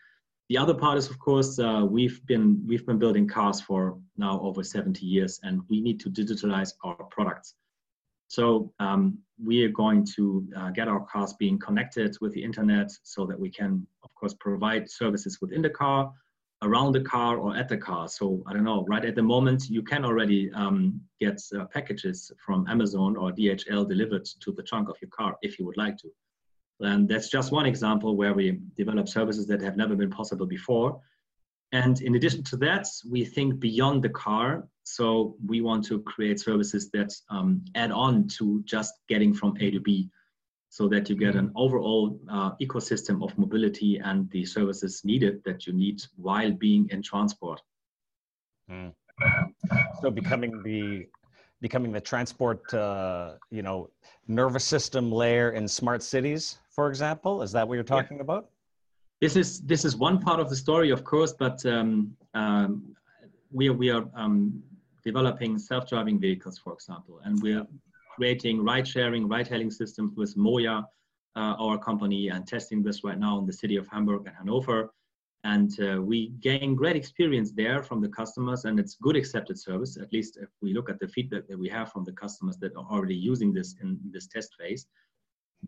The 0.48 0.56
other 0.56 0.72
part 0.72 0.96
is, 0.96 1.10
of 1.10 1.18
course, 1.18 1.58
uh, 1.58 1.84
we've 1.88 2.24
been 2.26 2.64
we've 2.66 2.86
been 2.86 2.98
building 2.98 3.28
cars 3.28 3.60
for 3.60 3.98
now 4.16 4.40
over 4.40 4.62
70 4.64 5.04
years, 5.04 5.40
and 5.42 5.60
we 5.68 5.80
need 5.80 6.00
to 6.00 6.10
digitalize 6.10 6.72
our 6.84 6.94
products. 7.10 7.54
So 8.28 8.73
um, 8.78 9.18
we 9.42 9.64
are 9.64 9.70
going 9.70 10.06
to 10.16 10.47
uh, 10.56 10.70
get 10.70 10.87
our 10.87 11.04
cars 11.06 11.32
being 11.32 11.58
connected 11.58 12.16
with 12.20 12.32
the 12.35 12.42
internet 12.42 12.90
so 13.02 13.26
that 13.26 13.38
we 13.38 13.50
can, 13.50 13.87
of 14.04 14.14
course, 14.14 14.35
provide 14.38 14.90
services 14.90 15.38
within 15.40 15.62
the 15.62 15.70
car, 15.70 16.12
around 16.62 16.92
the 16.92 17.00
car, 17.00 17.38
or 17.38 17.56
at 17.56 17.68
the 17.68 17.76
car. 17.76 18.06
So 18.08 18.42
I 18.47 18.52
don't 18.52 18.64
know, 18.64 18.85
right 18.87 19.04
at 19.04 19.14
the 19.14 19.23
moment, 19.23 19.70
you 19.70 19.82
can 19.82 20.04
already 20.04 20.52
um, 20.52 21.00
get 21.20 21.40
uh, 21.58 21.64
packages 21.66 22.30
from 22.44 22.66
Amazon 22.68 23.16
or 23.16 23.32
DHL 23.32 23.88
delivered 23.88 24.26
to 24.40 24.52
the 24.52 24.62
trunk 24.62 24.88
of 24.90 24.97
your 25.00 25.11
car 25.11 25.37
if 25.40 25.58
you 25.58 25.64
would 25.64 25.78
like 25.78 25.97
to. 25.99 26.08
And 26.80 27.08
that's 27.08 27.28
just 27.28 27.50
one 27.50 27.66
example 27.66 28.16
where 28.16 28.35
we 28.35 28.61
develop 28.76 29.08
services 29.08 29.47
that 29.47 29.62
have 29.62 29.76
never 29.76 29.97
been 29.97 30.11
possible 30.11 30.47
before. 30.47 31.00
And 31.73 32.00
in 32.00 32.14
addition 32.14 32.42
to 32.44 32.56
that, 32.58 32.87
we 33.11 33.25
think 33.25 33.58
beyond 33.58 34.02
the 34.02 34.08
car. 34.11 34.68
So 34.90 35.37
we 35.47 35.61
want 35.61 35.85
to 35.87 36.00
create 36.00 36.40
services 36.40 36.90
that 36.92 37.12
um, 37.28 37.62
add 37.75 37.92
on 37.92 38.26
to 38.38 38.62
just 38.64 38.95
getting 39.07 39.35
from 39.35 39.54
A 39.61 39.71
to 39.71 39.80
B 39.80 40.09
so 40.71 40.88
that 40.88 41.11
you 41.11 41.16
get 41.16 41.35
an 41.37 41.52
overall 41.57 42.18
uh, 42.30 42.52
ecosystem 42.57 43.23
of 43.23 43.37
mobility 43.37 43.99
and 43.99 44.30
the 44.30 44.47
services 44.47 45.02
needed 45.04 45.42
that 45.45 45.66
you 45.66 45.75
need 45.75 46.02
while 46.16 46.52
being 46.52 46.88
in 46.90 47.02
transport. 47.02 47.61
Mm. 48.71 48.95
So 50.00 50.11
becoming 50.11 50.62
the 50.62 51.07
becoming 51.61 51.92
the 51.92 52.00
transport, 52.00 52.73
uh, 52.73 53.35
you 53.50 53.62
know, 53.62 53.90
nervous 54.26 54.64
system 54.64 55.12
layer 55.12 55.50
in 55.50 55.68
smart 55.68 56.02
cities, 56.02 56.61
for 56.71 56.88
example, 56.88 57.42
is 57.42 57.52
that 57.52 57.68
what 57.68 57.75
you're 57.75 57.85
talking 57.85 58.18
yeah. 58.18 58.23
about? 58.23 58.49
This 59.21 59.37
is 59.37 59.61
this 59.62 59.85
is 59.85 59.97
one 59.97 60.18
part 60.18 60.40
of 60.40 60.49
the 60.49 60.57
story, 60.57 60.90
of 60.90 61.04
course, 61.04 61.33
but 61.33 61.64
um, 61.66 62.16
um, 62.33 62.95
we 63.50 63.68
are, 63.68 63.73
we 63.73 63.90
are 63.90 64.04
um, 64.14 64.62
developing 65.04 65.58
self-driving 65.58 66.20
vehicles, 66.20 66.58
for 66.58 66.72
example, 66.72 67.20
and 67.24 67.40
we're 67.42 67.66
creating 68.16 68.64
ride-sharing, 68.64 69.28
ride-hailing 69.28 69.70
systems 69.70 70.16
with 70.16 70.36
MOIA, 70.36 70.84
uh, 71.36 71.54
our 71.58 71.78
company, 71.78 72.28
and 72.28 72.46
testing 72.46 72.82
this 72.82 73.04
right 73.04 73.18
now 73.18 73.38
in 73.38 73.46
the 73.46 73.52
city 73.52 73.76
of 73.76 73.86
Hamburg 73.88 74.26
and 74.26 74.34
Hanover. 74.36 74.90
And 75.44 75.70
uh, 75.80 76.02
we 76.02 76.30
gain 76.40 76.74
great 76.74 76.96
experience 76.96 77.52
there 77.52 77.80
from 77.82 78.00
the 78.00 78.08
customers, 78.08 78.64
and 78.64 78.80
it's 78.80 78.96
good 78.96 79.14
accepted 79.14 79.56
service. 79.58 79.96
At 79.96 80.12
least 80.12 80.36
if 80.36 80.48
we 80.60 80.74
look 80.74 80.90
at 80.90 80.98
the 80.98 81.06
feedback 81.06 81.46
that 81.46 81.58
we 81.58 81.68
have 81.68 81.92
from 81.92 82.04
the 82.04 82.12
customers 82.12 82.56
that 82.58 82.74
are 82.76 82.86
already 82.90 83.14
using 83.14 83.52
this 83.52 83.76
in 83.80 84.00
this 84.10 84.26
test 84.26 84.50
phase. 84.58 84.86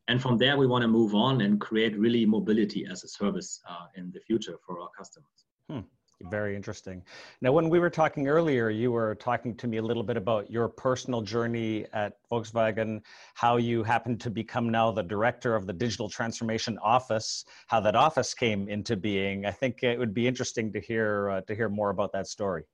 And 0.09 0.21
from 0.21 0.39
there, 0.39 0.57
we 0.57 0.67
want 0.67 0.83
to 0.83 0.89
move 0.89 1.15
on 1.15 1.41
and 1.41 1.61
create 1.61 1.97
really 1.97 2.27
mobility 2.27 2.87
as 2.91 3.05
a 3.05 3.09
service 3.09 3.61
uh, 3.69 3.87
in 3.95 4.11
the 4.13 4.21
future 4.21 4.57
for 4.67 4.81
our 4.81 4.91
customers. 4.97 5.45
Hmm. 5.69 5.81
Very 6.25 6.55
interesting. 6.55 7.03
Now, 7.41 7.53
when 7.53 7.71
we 7.71 7.79
were 7.79 7.89
talking 7.89 8.29
earlier, 8.29 8.69
you 8.69 8.93
were 8.93 9.15
talking 9.15 9.55
to 9.57 9.67
me 9.67 9.79
a 9.79 9.83
little 9.83 10.03
bit 10.03 10.19
about 10.19 10.51
your 10.51 10.69
personal 10.69 11.23
journey 11.23 11.87
at 11.95 12.19
Volkswagen, 12.31 13.01
how 13.35 13.57
you 13.57 13.83
happened 13.83 14.21
to 14.21 14.31
become 14.31 14.69
now 14.69 14.91
the 14.91 15.03
director 15.03 15.55
of 15.55 15.67
the 15.67 15.73
digital 15.73 16.11
transformation 16.11 16.79
office, 16.83 17.47
how 17.69 17.81
that 17.81 17.97
office 17.97 18.35
came 18.35 18.69
into 18.69 18.97
being. 18.97 19.47
I 19.47 19.51
think 19.51 19.83
it 19.83 19.99
would 19.99 20.13
be 20.13 20.29
interesting 20.29 20.71
to 20.75 20.81
hear 20.81 21.31
uh, 21.31 21.41
to 21.43 21.55
hear 21.55 21.71
more 21.71 21.89
about 21.89 22.13
that 22.13 22.27
story. 22.27 22.65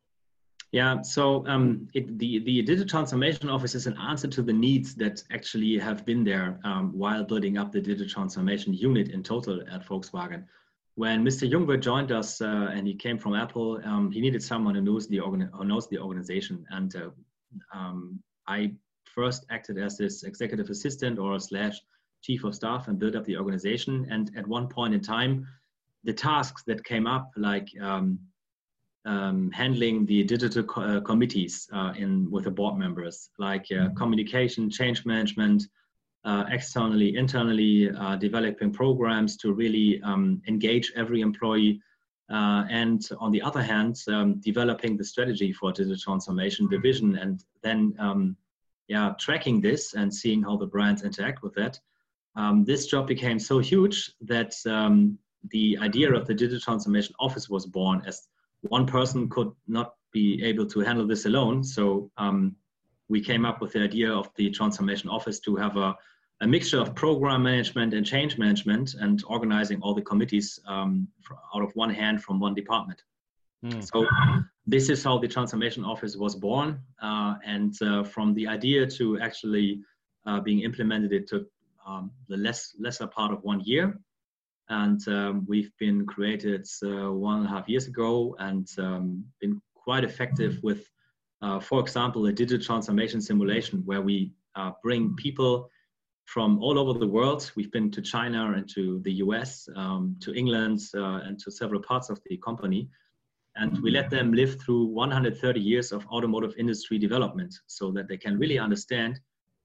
Yeah, 0.72 1.00
so 1.02 1.46
um, 1.46 1.86
it, 1.94 2.18
the 2.18 2.40
the 2.40 2.62
digital 2.62 2.88
transformation 2.88 3.48
office 3.48 3.76
is 3.76 3.86
an 3.86 3.96
answer 3.98 4.26
to 4.26 4.42
the 4.42 4.52
needs 4.52 4.96
that 4.96 5.22
actually 5.30 5.78
have 5.78 6.04
been 6.04 6.24
there 6.24 6.58
um, 6.64 6.90
while 6.92 7.22
building 7.22 7.58
up 7.58 7.70
the 7.70 7.80
digital 7.80 8.08
transformation 8.08 8.74
unit 8.74 9.10
in 9.10 9.22
total 9.22 9.60
at 9.70 9.86
Volkswagen 9.86 10.46
when 10.96 11.22
Mr. 11.22 11.48
Jungwirth 11.48 11.82
joined 11.82 12.10
us 12.10 12.40
uh, 12.40 12.70
and 12.72 12.86
he 12.86 12.94
came 12.94 13.18
from 13.18 13.34
Apple, 13.34 13.80
um, 13.84 14.10
he 14.10 14.20
needed 14.20 14.42
someone 14.42 14.74
who 14.74 14.80
knows 14.80 15.06
the, 15.06 15.20
organ- 15.20 15.50
who 15.52 15.64
knows 15.64 15.88
the 15.88 15.98
organization. 15.98 16.64
And 16.70 16.96
uh, 16.96 17.10
um, 17.72 18.18
I 18.48 18.72
first 19.04 19.44
acted 19.50 19.78
as 19.78 19.98
his 19.98 20.24
executive 20.24 20.70
assistant 20.70 21.18
or 21.18 21.38
slash 21.38 21.78
chief 22.22 22.44
of 22.44 22.54
staff 22.54 22.88
and 22.88 22.98
built 22.98 23.14
up 23.14 23.26
the 23.26 23.36
organization. 23.36 24.06
And 24.10 24.30
at 24.38 24.46
one 24.46 24.68
point 24.68 24.94
in 24.94 25.02
time, 25.02 25.46
the 26.04 26.14
tasks 26.14 26.62
that 26.66 26.82
came 26.84 27.06
up, 27.06 27.30
like 27.36 27.68
um, 27.80 28.18
um 29.04 29.52
handling 29.52 30.04
the 30.06 30.24
digital 30.24 30.64
co- 30.64 30.82
uh, 30.82 31.00
committees 31.00 31.68
uh, 31.72 31.92
in 31.96 32.28
with 32.30 32.44
the 32.44 32.50
board 32.50 32.76
members, 32.78 33.30
like 33.38 33.66
uh, 33.70 33.90
communication, 33.96 34.70
change 34.70 35.04
management, 35.04 35.62
externally, 36.50 37.16
internally, 37.16 37.90
uh, 37.90 38.16
developing 38.16 38.72
programs 38.72 39.36
to 39.36 39.52
really 39.52 40.00
um, 40.02 40.42
engage 40.48 40.92
every 40.96 41.20
employee. 41.20 41.80
Uh, 42.28 42.64
and 42.68 43.08
on 43.20 43.30
the 43.30 43.40
other 43.40 43.62
hand, 43.62 43.96
um, 44.08 44.40
developing 44.40 44.96
the 44.96 45.04
strategy 45.04 45.52
for 45.52 45.70
digital 45.70 45.96
transformation, 45.96 46.66
the 46.68 46.78
vision, 46.78 47.16
and 47.18 47.44
then 47.62 47.94
um, 48.00 48.36
yeah, 48.88 49.12
tracking 49.18 49.60
this 49.60 49.94
and 49.94 50.12
seeing 50.12 50.42
how 50.42 50.56
the 50.56 50.66
brands 50.66 51.02
interact 51.02 51.42
with 51.42 51.54
that. 51.54 51.78
Um, 52.34 52.64
this 52.64 52.86
job 52.86 53.06
became 53.06 53.38
so 53.38 53.58
huge 53.58 54.12
that 54.22 54.54
um, 54.66 55.18
the 55.50 55.78
idea 55.80 56.12
of 56.12 56.26
the 56.26 56.34
digital 56.34 56.60
transformation 56.60 57.14
office 57.18 57.48
was 57.48 57.66
born 57.66 58.02
as 58.06 58.28
one 58.62 58.86
person 58.86 59.28
could 59.28 59.52
not 59.66 59.94
be 60.12 60.42
able 60.44 60.66
to 60.66 60.80
handle 60.80 61.06
this 61.06 61.26
alone. 61.26 61.62
So 61.62 62.10
um, 62.16 62.56
we 63.08 63.20
came 63.20 63.44
up 63.44 63.60
with 63.60 63.72
the 63.72 63.82
idea 63.82 64.12
of 64.12 64.30
the 64.36 64.50
transformation 64.50 65.08
office 65.08 65.40
to 65.40 65.56
have 65.56 65.76
a 65.76 65.96
a 66.40 66.46
mixture 66.46 66.80
of 66.80 66.94
program 66.94 67.42
management 67.42 67.94
and 67.94 68.04
change 68.04 68.36
management 68.36 68.94
and 68.94 69.22
organizing 69.26 69.80
all 69.80 69.94
the 69.94 70.02
committees 70.02 70.60
um, 70.66 71.08
out 71.54 71.62
of 71.62 71.74
one 71.74 71.90
hand 71.90 72.22
from 72.22 72.38
one 72.38 72.54
department. 72.54 73.02
Mm. 73.64 73.82
So 73.90 74.06
this 74.66 74.90
is 74.90 75.02
how 75.02 75.18
the 75.18 75.28
transformation 75.28 75.84
office 75.84 76.16
was 76.16 76.34
born. 76.34 76.80
Uh, 77.00 77.36
and 77.44 77.74
uh, 77.82 78.04
from 78.04 78.34
the 78.34 78.46
idea 78.46 78.86
to 78.86 79.18
actually 79.20 79.80
uh, 80.26 80.40
being 80.40 80.60
implemented, 80.60 81.12
it 81.12 81.26
took 81.26 81.46
um, 81.86 82.10
the 82.28 82.36
less, 82.36 82.74
lesser 82.78 83.06
part 83.06 83.32
of 83.32 83.42
one 83.42 83.60
year. 83.60 83.98
And 84.68 85.00
um, 85.08 85.46
we've 85.48 85.70
been 85.78 86.04
created 86.04 86.66
uh, 86.82 87.12
one 87.12 87.38
and 87.38 87.46
a 87.46 87.48
half 87.48 87.68
years 87.68 87.86
ago 87.86 88.34
and 88.40 88.68
um, 88.78 89.24
been 89.40 89.62
quite 89.74 90.04
effective 90.04 90.58
with, 90.62 90.90
uh, 91.40 91.60
for 91.60 91.80
example, 91.80 92.26
a 92.26 92.32
digital 92.32 92.64
transformation 92.64 93.20
simulation 93.20 93.82
where 93.86 94.02
we 94.02 94.32
uh, 94.56 94.72
bring 94.82 95.14
people 95.14 95.70
from 96.26 96.58
all 96.62 96.78
over 96.78 96.98
the 96.98 97.06
world. 97.06 97.50
We've 97.56 97.70
been 97.70 97.90
to 97.92 98.02
China 98.02 98.52
and 98.52 98.68
to 98.74 99.00
the 99.04 99.12
US, 99.24 99.68
um, 99.76 100.16
to 100.20 100.34
England, 100.34 100.80
uh, 100.94 101.20
and 101.24 101.38
to 101.38 101.50
several 101.50 101.80
parts 101.80 102.10
of 102.10 102.20
the 102.28 102.36
company. 102.38 102.88
And 103.54 103.80
we 103.82 103.90
let 103.90 104.10
them 104.10 104.32
live 104.34 104.60
through 104.60 104.86
130 104.86 105.60
years 105.60 105.92
of 105.92 106.06
automotive 106.08 106.54
industry 106.58 106.98
development 106.98 107.54
so 107.66 107.90
that 107.92 108.06
they 108.08 108.18
can 108.18 108.38
really 108.38 108.58
understand 108.58 109.18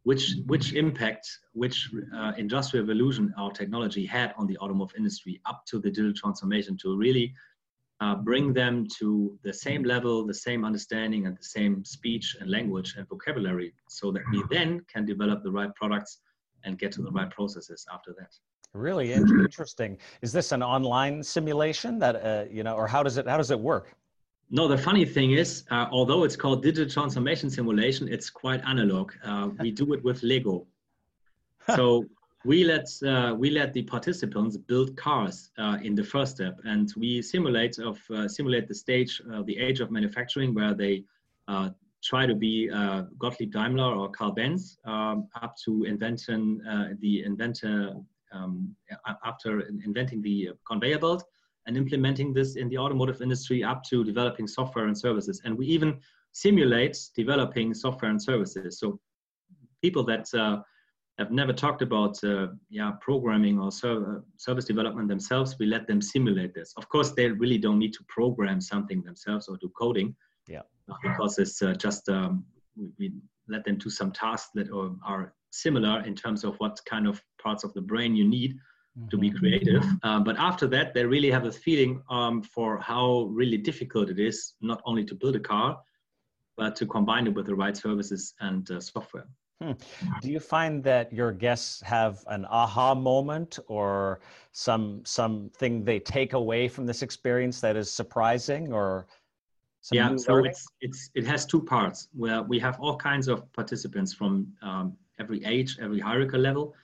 which, 0.04 0.36
which 0.46 0.74
impact, 0.74 1.28
which 1.54 1.90
uh, 2.16 2.32
industrial 2.38 2.86
revolution 2.86 3.34
our 3.38 3.52
technology 3.52 4.06
had 4.06 4.34
on 4.38 4.48
the 4.48 4.58
automotive 4.60 4.96
industry 4.96 5.42
up 5.46 5.64
to 5.68 5.80
the 5.80 5.90
digital 5.90 6.14
transformation 6.14 6.78
to 6.78 6.96
really 6.96 7.34
uh, 8.00 8.16
bring 8.16 8.54
them 8.54 8.88
to 9.00 9.38
the 9.44 9.54
same 9.54 9.84
level, 9.84 10.26
the 10.26 10.34
same 10.34 10.64
understanding, 10.64 11.28
and 11.28 11.38
the 11.38 11.44
same 11.44 11.84
speech 11.86 12.36
and 12.40 12.50
language 12.50 12.96
and 12.98 13.08
vocabulary 13.10 13.74
so 13.90 14.12
that 14.12 14.24
we 14.32 14.42
then 14.50 14.80
can 14.92 15.06
develop 15.06 15.44
the 15.44 15.52
right 15.52 15.74
products 15.76 16.20
and 16.64 16.78
get 16.78 16.92
to 16.94 17.02
the 17.02 17.12
right 17.12 17.30
processes 17.30 17.86
after 17.94 18.14
that. 18.20 18.34
Really 18.74 19.14
interesting. 19.14 19.98
Is 20.22 20.32
this 20.32 20.52
an 20.52 20.64
online 20.64 21.24
simulation 21.24 22.00
that 22.00 22.16
uh, 22.16 22.46
you 22.50 22.64
know, 22.64 22.76
or 22.76 22.88
how 22.88 23.04
does 23.04 23.18
it 23.18 23.28
how 23.28 23.38
does 23.38 23.52
it 23.52 23.60
work? 23.60 23.96
No, 24.54 24.68
the 24.68 24.78
funny 24.78 25.06
thing 25.06 25.32
is, 25.32 25.64
uh, 25.72 25.88
although 25.92 26.26
it's 26.26 26.36
called 26.36 26.62
digital 26.62 26.90
transformation 26.90 27.50
simulation, 27.50 28.10
it's 28.10 28.30
quite 28.30 28.62
analog. 28.66 29.14
Uh, 29.24 29.50
we 29.60 29.72
do 29.72 29.94
it 29.94 30.04
with 30.04 30.22
Lego. 30.24 30.68
so 31.76 32.06
we 32.44 32.64
let 32.66 32.88
uh, 33.06 33.34
we 33.38 33.50
let 33.50 33.72
the 33.72 33.84
participants 33.84 34.58
build 34.58 34.98
cars 34.98 35.52
uh, 35.58 35.78
in 35.82 35.96
the 35.96 36.04
first 36.04 36.36
step, 36.36 36.60
and 36.66 36.92
we 36.98 37.22
simulate 37.22 37.78
of 37.80 38.00
uh, 38.10 38.28
simulate 38.28 38.68
the 38.68 38.76
stage, 38.76 39.22
the 39.46 39.58
age 39.58 39.80
of 39.80 39.92
manufacturing, 39.92 40.54
where 40.54 40.74
they 40.74 41.04
try 42.04 42.26
to 42.26 42.36
be 42.36 42.70
uh, 42.70 43.04
Gottlieb 43.20 43.52
Daimler 43.52 43.96
or 43.96 44.10
Carl 44.10 44.32
Benz 44.32 44.78
um, 44.86 45.28
up 45.42 45.56
to 45.66 45.84
inventing 45.84 46.62
uh, 46.68 46.90
the 47.00 47.24
inventor 47.24 47.94
um, 48.32 48.76
after 49.26 49.62
inventing 49.62 50.22
the 50.22 50.50
conveyor 50.68 51.00
belt 51.00 51.24
and 51.68 51.78
implementing 51.78 52.34
this 52.34 52.56
in 52.56 52.70
the 52.70 52.78
automotive 52.78 53.22
industry 53.22 53.64
up 53.64 53.84
to 53.84 54.04
developing 54.04 54.48
software 54.48 54.88
and 54.88 54.98
services. 54.98 55.42
And 55.46 55.58
we 55.58 55.68
even 55.68 56.00
simulate 56.32 56.98
developing 57.16 57.74
software 57.74 58.10
and 58.10 58.22
services. 58.22 58.80
So 58.80 59.00
people 59.82 60.04
that 60.06 60.28
uh, 60.34 60.62
have 61.20 61.32
never 61.32 61.54
talked 61.54 61.82
about 61.82 62.24
uh, 62.24 62.48
yeah, 62.70 62.92
programming 63.00 63.60
or 63.60 63.72
ser 63.72 64.24
service 64.38 64.66
development 64.66 65.08
themselves, 65.08 65.56
we 65.60 65.66
let 65.66 65.88
them 65.88 66.02
simulate 66.02 66.54
this. 66.54 66.74
Of 66.78 66.90
course, 66.90 67.12
they 67.12 67.30
really 67.30 67.58
don't 67.58 67.80
need 67.80 67.94
to 67.94 68.04
program 68.08 68.60
something 68.62 69.04
themselves 69.04 69.48
or 69.48 69.58
do 69.58 69.70
coding. 69.78 70.16
Because 71.02 71.38
it's 71.40 71.62
uh, 71.62 71.74
just 71.74 72.10
um, 72.10 72.46
we, 72.76 72.90
we, 73.00 73.14
let 73.48 73.66
them 73.66 73.78
do 73.78 73.90
some 73.90 74.12
tasks 74.12 74.50
that 74.54 74.70
are, 74.72 74.92
are, 75.06 75.34
similar 75.54 76.02
in 76.06 76.16
terms 76.16 76.46
of 76.46 76.56
what 76.60 76.80
kind 76.86 77.06
of 77.06 77.22
parts 77.44 77.66
of 77.66 77.74
the 77.74 77.82
brain 77.82 78.16
you 78.16 78.26
need 78.26 78.54
mm-hmm. 78.54 79.10
to 79.10 79.18
be 79.18 79.30
mm-hmm. 79.30 79.40
creative. 79.40 79.84
Uh, 80.04 80.18
but 80.20 80.38
after 80.38 80.66
that, 80.66 80.94
they 80.94 81.06
really 81.06 81.30
have 81.30 81.46
a 81.46 81.52
feeling 81.52 82.02
um, 82.10 82.42
for 82.42 82.78
how 82.78 83.24
really 83.24 83.58
difficult 83.58 84.10
it 84.10 84.18
is 84.18 84.54
not 84.62 84.82
only 84.86 85.04
to 85.04 85.14
build 85.14 85.36
a 85.36 85.40
car, 85.42 85.78
but 86.56 86.76
to 86.78 86.86
combine 86.86 87.28
it 87.28 87.34
with 87.34 87.48
the 87.48 87.56
right 87.56 87.76
services 87.76 88.34
and 88.40 88.72
uh, 88.72 88.80
software. 88.80 89.28
Hmm. 89.62 89.74
Do 90.22 90.32
you 90.32 90.40
find 90.40 90.84
that 90.86 91.14
your 91.14 91.32
guests 91.32 91.82
have 91.82 92.24
an 92.28 92.46
aha 92.46 92.96
moment 92.96 93.60
or 93.68 94.22
some 94.54 95.04
something 95.06 95.84
they 95.84 96.00
take 96.00 96.34
away 96.34 96.68
from 96.68 96.88
this 96.88 97.04
experience 97.04 97.62
that 97.62 97.76
is 97.76 97.92
surprising 97.92 98.74
or 98.74 99.06
yeah, 99.92 100.16
so 100.16 100.38
it's, 100.38 100.68
it's, 100.82 101.10
it 101.16 101.26
has 101.26 101.46
two 101.46 101.62
parts 101.62 102.08
where 102.14 102.44
we 102.44 102.60
have 102.60 102.80
all 102.80 102.96
kinds 102.96 103.28
of 103.28 103.52
participants 103.54 104.14
from 104.14 104.48
um, 104.62 104.96
every 105.20 105.44
age, 105.46 105.78
every 105.82 106.00
hierarchical 106.00 106.40
level. 106.40 106.76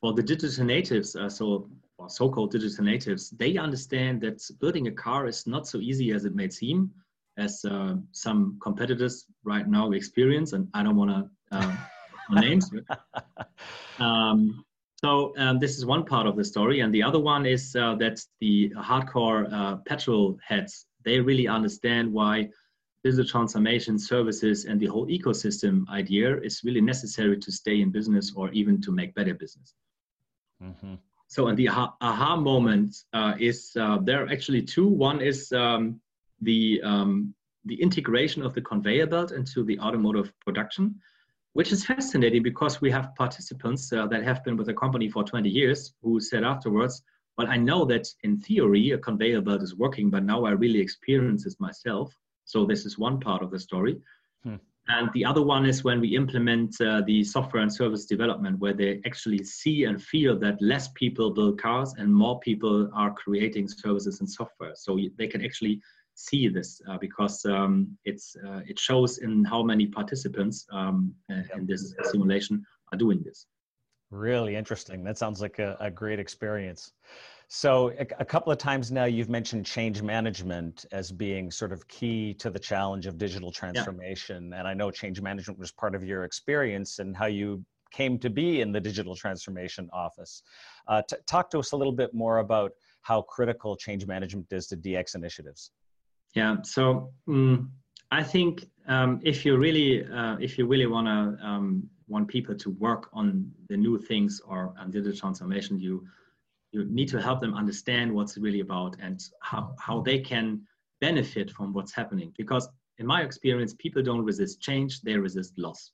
for 0.00 0.12
the 0.12 0.22
digital 0.22 0.64
natives, 0.64 1.14
uh, 1.16 1.28
so 1.28 1.68
or 1.98 2.10
so-called 2.10 2.50
digital 2.50 2.84
natives, 2.84 3.30
they 3.30 3.56
understand 3.56 4.20
that 4.20 4.42
building 4.60 4.88
a 4.88 4.90
car 4.90 5.26
is 5.26 5.46
not 5.46 5.66
so 5.66 5.78
easy 5.78 6.10
as 6.12 6.24
it 6.24 6.34
may 6.34 6.48
seem, 6.48 6.90
as 7.38 7.64
uh, 7.64 7.94
some 8.10 8.58
competitors 8.60 9.26
right 9.44 9.68
now 9.68 9.92
experience, 9.92 10.52
and 10.52 10.68
I 10.74 10.82
don't 10.82 10.96
want 10.96 11.10
to 11.52 11.56
uh, 11.56 11.76
names. 12.30 12.70
um, 13.98 14.64
so 14.96 15.32
um, 15.36 15.58
this 15.58 15.78
is 15.78 15.86
one 15.86 16.04
part 16.04 16.26
of 16.26 16.36
the 16.36 16.44
story, 16.44 16.80
and 16.80 16.92
the 16.92 17.02
other 17.02 17.18
one 17.20 17.46
is 17.46 17.74
uh, 17.76 17.94
that 17.96 18.20
the 18.40 18.70
hardcore 18.76 19.52
uh, 19.52 19.76
petrol 19.86 20.38
heads 20.46 20.86
they 21.04 21.20
really 21.20 21.48
understand 21.48 22.12
why 22.12 22.48
digital 23.04 23.24
transformation 23.24 23.98
services 23.98 24.64
and 24.64 24.80
the 24.80 24.86
whole 24.86 25.06
ecosystem 25.08 25.88
idea 25.88 26.38
is 26.40 26.62
really 26.64 26.80
necessary 26.80 27.36
to 27.38 27.50
stay 27.50 27.80
in 27.80 27.90
business 27.90 28.32
or 28.36 28.50
even 28.52 28.80
to 28.80 28.92
make 28.92 29.14
better 29.14 29.34
business. 29.34 29.74
Mm-hmm. 30.62 30.94
So, 31.26 31.48
and 31.48 31.58
the 31.58 31.68
aha, 31.68 31.94
aha 32.00 32.36
moment 32.36 32.94
uh, 33.12 33.34
is 33.40 33.72
uh, 33.80 33.98
there 34.02 34.24
are 34.24 34.28
actually 34.28 34.62
two. 34.62 34.86
One 34.86 35.20
is 35.20 35.50
um, 35.52 36.00
the 36.42 36.80
um, 36.84 37.34
the 37.64 37.80
integration 37.80 38.42
of 38.42 38.54
the 38.54 38.60
conveyor 38.60 39.06
belt 39.06 39.32
into 39.32 39.64
the 39.64 39.78
automotive 39.78 40.32
production, 40.40 40.96
which 41.52 41.72
is 41.72 41.84
fascinating 41.84 42.42
because 42.42 42.80
we 42.80 42.90
have 42.90 43.14
participants 43.14 43.92
uh, 43.92 44.06
that 44.08 44.22
have 44.24 44.44
been 44.44 44.56
with 44.56 44.66
the 44.66 44.74
company 44.74 45.08
for 45.08 45.22
20 45.22 45.48
years 45.48 45.94
who 46.02 46.20
said 46.20 46.44
afterwards, 46.44 47.02
well, 47.38 47.48
I 47.48 47.56
know 47.56 47.84
that 47.86 48.06
in 48.22 48.38
theory 48.38 48.90
a 48.90 48.98
conveyor 48.98 49.40
belt 49.40 49.62
is 49.62 49.76
working, 49.76 50.10
but 50.10 50.24
now 50.24 50.44
I 50.44 50.50
really 50.50 50.80
experience 50.80 51.46
it 51.46 51.54
myself. 51.58 52.14
So 52.44 52.66
this 52.66 52.84
is 52.84 52.98
one 52.98 53.20
part 53.20 53.42
of 53.42 53.50
the 53.50 53.58
story. 53.58 54.00
Hmm. 54.42 54.56
And 54.88 55.10
the 55.14 55.24
other 55.24 55.42
one 55.42 55.64
is 55.64 55.84
when 55.84 56.00
we 56.00 56.16
implement 56.16 56.78
uh, 56.80 57.02
the 57.06 57.22
software 57.22 57.62
and 57.62 57.72
service 57.72 58.04
development, 58.04 58.58
where 58.58 58.72
they 58.72 59.00
actually 59.06 59.44
see 59.44 59.84
and 59.84 60.02
feel 60.02 60.38
that 60.40 60.60
less 60.60 60.88
people 60.94 61.30
build 61.30 61.60
cars 61.60 61.94
and 61.96 62.12
more 62.12 62.40
people 62.40 62.90
are 62.92 63.14
creating 63.14 63.68
services 63.68 64.20
and 64.20 64.28
software. 64.28 64.72
So 64.74 64.98
they 65.16 65.28
can 65.28 65.44
actually 65.44 65.80
see 66.14 66.48
this 66.48 66.80
uh, 66.88 66.98
because 66.98 67.44
um, 67.46 67.96
it's 68.04 68.36
uh, 68.46 68.60
it 68.66 68.78
shows 68.78 69.18
in 69.18 69.44
how 69.44 69.62
many 69.62 69.86
participants 69.86 70.66
um, 70.72 71.14
in 71.56 71.64
this 71.64 71.94
simulation 72.10 72.62
are 72.92 72.98
doing 72.98 73.22
this. 73.22 73.46
Really 74.12 74.56
interesting. 74.56 75.02
That 75.04 75.16
sounds 75.16 75.40
like 75.40 75.58
a, 75.58 75.74
a 75.80 75.90
great 75.90 76.20
experience. 76.20 76.92
So, 77.48 77.90
a, 77.98 78.06
a, 78.20 78.24
couple 78.26 78.52
of 78.52 78.58
times 78.58 78.92
now 78.92 79.04
you've 79.04 79.30
mentioned 79.30 79.64
change 79.64 80.02
management 80.02 80.84
as 80.92 81.10
being 81.10 81.50
sort 81.50 81.72
of 81.72 81.88
key 81.88 82.34
to 82.34 82.50
the 82.50 82.58
challenge 82.58 83.06
of 83.06 83.16
digital 83.16 83.50
transformation. 83.50 84.50
Yeah. 84.50 84.58
And 84.58 84.68
I 84.68 84.74
know 84.74 84.90
change 84.90 85.20
management 85.22 85.58
was 85.58 85.72
part 85.72 85.94
of 85.94 86.04
your 86.04 86.24
experience 86.24 86.98
and 86.98 87.16
how 87.16 87.24
you 87.26 87.64
came 87.90 88.18
to 88.18 88.28
be 88.28 88.60
in 88.60 88.70
the 88.70 88.80
digital 88.80 89.16
transformation 89.16 89.88
office. 89.94 90.42
Uh, 90.88 91.00
t- 91.08 91.16
talk 91.26 91.50
to 91.50 91.58
us 91.58 91.72
a 91.72 91.76
little 91.76 91.92
bit 91.92 92.12
more 92.12 92.38
about 92.38 92.72
how 93.00 93.22
critical 93.22 93.76
change 93.76 94.06
management 94.06 94.46
is 94.50 94.66
to 94.66 94.76
DX 94.76 95.14
initiatives. 95.14 95.70
Yeah. 96.34 96.56
So, 96.64 97.12
um, 97.28 97.72
I 98.12 98.22
think 98.22 98.66
um, 98.88 99.20
if 99.22 99.44
you 99.44 99.56
really, 99.56 100.04
uh, 100.04 100.36
if 100.38 100.58
you 100.58 100.66
really 100.66 100.86
want 100.86 101.06
to 101.06 101.46
um, 101.46 101.88
want 102.08 102.28
people 102.28 102.54
to 102.54 102.70
work 102.86 103.08
on 103.14 103.50
the 103.70 103.76
new 103.76 103.98
things 103.98 104.40
or 104.46 104.74
on 104.78 104.90
digital 104.90 105.16
transformation, 105.16 105.78
you 105.78 106.04
you 106.72 106.84
need 106.98 107.08
to 107.08 107.20
help 107.20 107.40
them 107.40 107.54
understand 107.54 108.12
what's 108.16 108.36
really 108.38 108.60
about 108.60 108.96
and 109.00 109.18
how, 109.40 109.74
how 109.78 110.00
they 110.00 110.18
can 110.18 110.46
benefit 111.00 111.50
from 111.50 111.72
what's 111.74 111.94
happening. 111.94 112.32
Because 112.38 112.68
in 112.98 113.06
my 113.06 113.20
experience, 113.22 113.74
people 113.74 114.02
don't 114.02 114.24
resist 114.24 114.60
change, 114.60 115.00
they 115.02 115.16
resist 115.16 115.52
loss. 115.58 115.92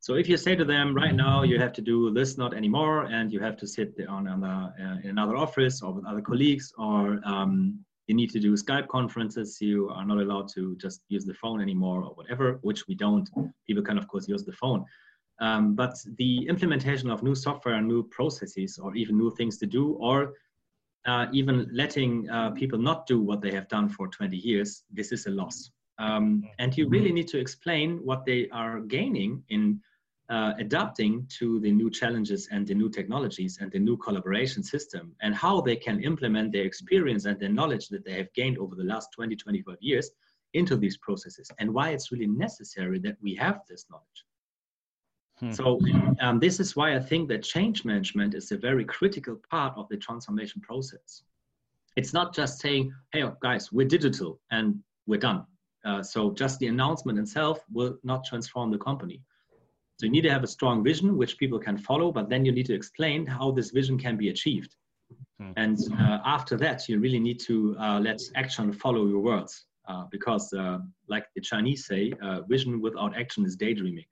So 0.00 0.14
if 0.14 0.28
you 0.28 0.36
say 0.36 0.54
to 0.56 0.64
them 0.64 0.94
right 0.94 1.14
now, 1.14 1.42
you 1.42 1.58
have 1.60 1.72
to 1.74 1.82
do 1.82 2.12
this 2.12 2.36
not 2.36 2.52
anymore, 2.52 3.04
and 3.16 3.32
you 3.32 3.40
have 3.40 3.56
to 3.58 3.66
sit 3.66 3.94
on 4.08 4.26
another, 4.26 4.72
uh, 4.84 4.96
in 5.04 5.10
another 5.10 5.36
office 5.36 5.82
or 5.82 5.92
with 5.92 6.04
other 6.04 6.20
colleagues, 6.20 6.72
or 6.78 7.20
um, 7.24 7.84
you 8.06 8.14
need 8.14 8.30
to 8.30 8.40
do 8.40 8.54
Skype 8.54 8.88
conferences, 8.88 9.60
you 9.60 9.88
are 9.90 10.04
not 10.04 10.18
allowed 10.18 10.48
to 10.54 10.76
just 10.76 11.02
use 11.08 11.24
the 11.24 11.34
phone 11.34 11.60
anymore 11.60 12.02
or 12.04 12.14
whatever, 12.14 12.58
which 12.62 12.86
we 12.86 12.94
don't. 12.94 13.28
People 13.66 13.82
can 13.82 13.98
of 13.98 14.06
course 14.08 14.28
use 14.28 14.44
the 14.44 14.52
phone. 14.52 14.84
Um, 15.38 15.74
but 15.74 15.94
the 16.16 16.46
implementation 16.48 17.10
of 17.10 17.22
new 17.22 17.34
software 17.34 17.74
and 17.74 17.86
new 17.86 18.04
processes, 18.04 18.78
or 18.78 18.94
even 18.94 19.18
new 19.18 19.30
things 19.30 19.58
to 19.58 19.66
do, 19.66 19.92
or 19.94 20.34
uh, 21.06 21.26
even 21.32 21.68
letting 21.72 22.28
uh, 22.30 22.50
people 22.50 22.78
not 22.78 23.06
do 23.06 23.20
what 23.20 23.40
they 23.40 23.52
have 23.52 23.68
done 23.68 23.88
for 23.88 24.08
20 24.08 24.36
years, 24.36 24.84
this 24.90 25.12
is 25.12 25.26
a 25.26 25.30
loss. 25.30 25.70
Um, 25.98 26.44
and 26.58 26.76
you 26.76 26.88
really 26.88 27.12
need 27.12 27.28
to 27.28 27.38
explain 27.38 28.00
what 28.04 28.24
they 28.24 28.48
are 28.50 28.80
gaining 28.80 29.42
in 29.48 29.80
uh, 30.28 30.52
adapting 30.58 31.26
to 31.38 31.60
the 31.60 31.70
new 31.70 31.90
challenges 31.90 32.48
and 32.50 32.66
the 32.66 32.74
new 32.74 32.90
technologies 32.90 33.58
and 33.60 33.70
the 33.70 33.78
new 33.78 33.96
collaboration 33.96 34.62
system 34.62 35.14
and 35.22 35.34
how 35.34 35.60
they 35.60 35.76
can 35.76 36.02
implement 36.02 36.52
their 36.52 36.64
experience 36.64 37.26
and 37.26 37.38
their 37.38 37.48
knowledge 37.48 37.88
that 37.88 38.04
they 38.04 38.14
have 38.14 38.32
gained 38.34 38.58
over 38.58 38.74
the 38.74 38.84
last 38.84 39.08
20, 39.14 39.36
25 39.36 39.76
years 39.80 40.10
into 40.54 40.76
these 40.76 40.96
processes 40.96 41.50
and 41.58 41.72
why 41.72 41.90
it's 41.90 42.10
really 42.10 42.26
necessary 42.26 42.98
that 42.98 43.16
we 43.20 43.34
have 43.34 43.60
this 43.68 43.86
knowledge. 43.90 44.24
Hmm. 45.38 45.52
So 45.52 45.80
um, 46.20 46.40
this 46.40 46.60
is 46.60 46.74
why 46.74 46.96
I 46.96 47.00
think 47.00 47.28
that 47.28 47.42
change 47.42 47.84
management 47.84 48.34
is 48.34 48.50
a 48.52 48.56
very 48.56 48.84
critical 48.84 49.38
part 49.50 49.76
of 49.76 49.88
the 49.90 49.96
transformation 49.96 50.60
process. 50.62 51.22
It's 51.96 52.12
not 52.12 52.34
just 52.34 52.58
saying, 52.58 52.92
"Hey 53.12 53.24
guys, 53.40 53.70
we're 53.70 53.86
digital 53.86 54.40
and 54.50 54.82
we're 55.06 55.20
done." 55.20 55.44
Uh, 55.84 56.02
so 56.02 56.32
just 56.32 56.58
the 56.58 56.66
announcement 56.66 57.18
itself 57.18 57.60
will 57.72 57.98
not 58.02 58.24
transform 58.24 58.70
the 58.70 58.78
company. 58.78 59.20
So 59.98 60.04
you 60.04 60.12
need 60.12 60.22
to 60.22 60.30
have 60.30 60.44
a 60.44 60.46
strong 60.46 60.84
vision 60.84 61.16
which 61.16 61.38
people 61.38 61.58
can 61.58 61.78
follow, 61.78 62.12
but 62.12 62.28
then 62.28 62.44
you 62.44 62.52
need 62.52 62.66
to 62.66 62.74
explain 62.74 63.26
how 63.26 63.50
this 63.50 63.70
vision 63.70 63.98
can 63.98 64.16
be 64.16 64.28
achieved. 64.28 64.76
Hmm. 65.40 65.52
And 65.56 65.78
uh, 65.98 66.18
after 66.24 66.56
that, 66.58 66.88
you 66.88 67.00
really 67.00 67.18
need 67.18 67.40
to 67.40 67.76
uh, 67.80 67.98
let 68.00 68.20
action 68.34 68.72
follow 68.72 69.06
your 69.06 69.20
words, 69.20 69.64
uh, 69.88 70.04
because, 70.10 70.52
uh, 70.52 70.78
like 71.08 71.26
the 71.34 71.40
Chinese 71.40 71.86
say, 71.86 72.12
uh, 72.22 72.42
vision 72.42 72.82
without 72.82 73.16
action 73.16 73.44
is 73.46 73.56
daydreaming. 73.56 74.04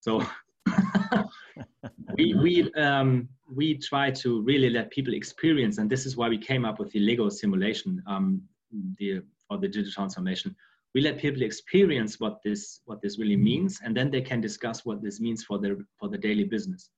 So 0.00 0.24
we 2.16 2.34
we 2.34 2.72
um, 2.74 3.28
we 3.54 3.76
try 3.78 4.10
to 4.10 4.42
really 4.42 4.70
let 4.70 4.90
people 4.90 5.14
experience, 5.14 5.78
and 5.78 5.88
this 5.88 6.04
is 6.04 6.16
why 6.16 6.28
we 6.28 6.38
came 6.38 6.64
up 6.64 6.78
with 6.78 6.90
the 6.92 7.00
Lego 7.00 7.28
simulation, 7.28 8.02
um, 8.06 8.42
the 8.98 9.22
for 9.48 9.58
the 9.58 9.68
digital 9.68 9.92
transformation. 9.92 10.54
We 10.94 11.00
let 11.00 11.18
people 11.18 11.42
experience 11.42 12.18
what 12.18 12.40
this 12.44 12.80
what 12.84 13.00
this 13.00 13.18
really 13.18 13.36
means, 13.36 13.80
and 13.84 13.96
then 13.96 14.10
they 14.10 14.22
can 14.22 14.40
discuss 14.40 14.84
what 14.84 15.02
this 15.02 15.20
means 15.20 15.44
for 15.44 15.58
their 15.58 15.76
for 15.98 16.08
the 16.08 16.18
daily 16.18 16.44
business. 16.44 16.90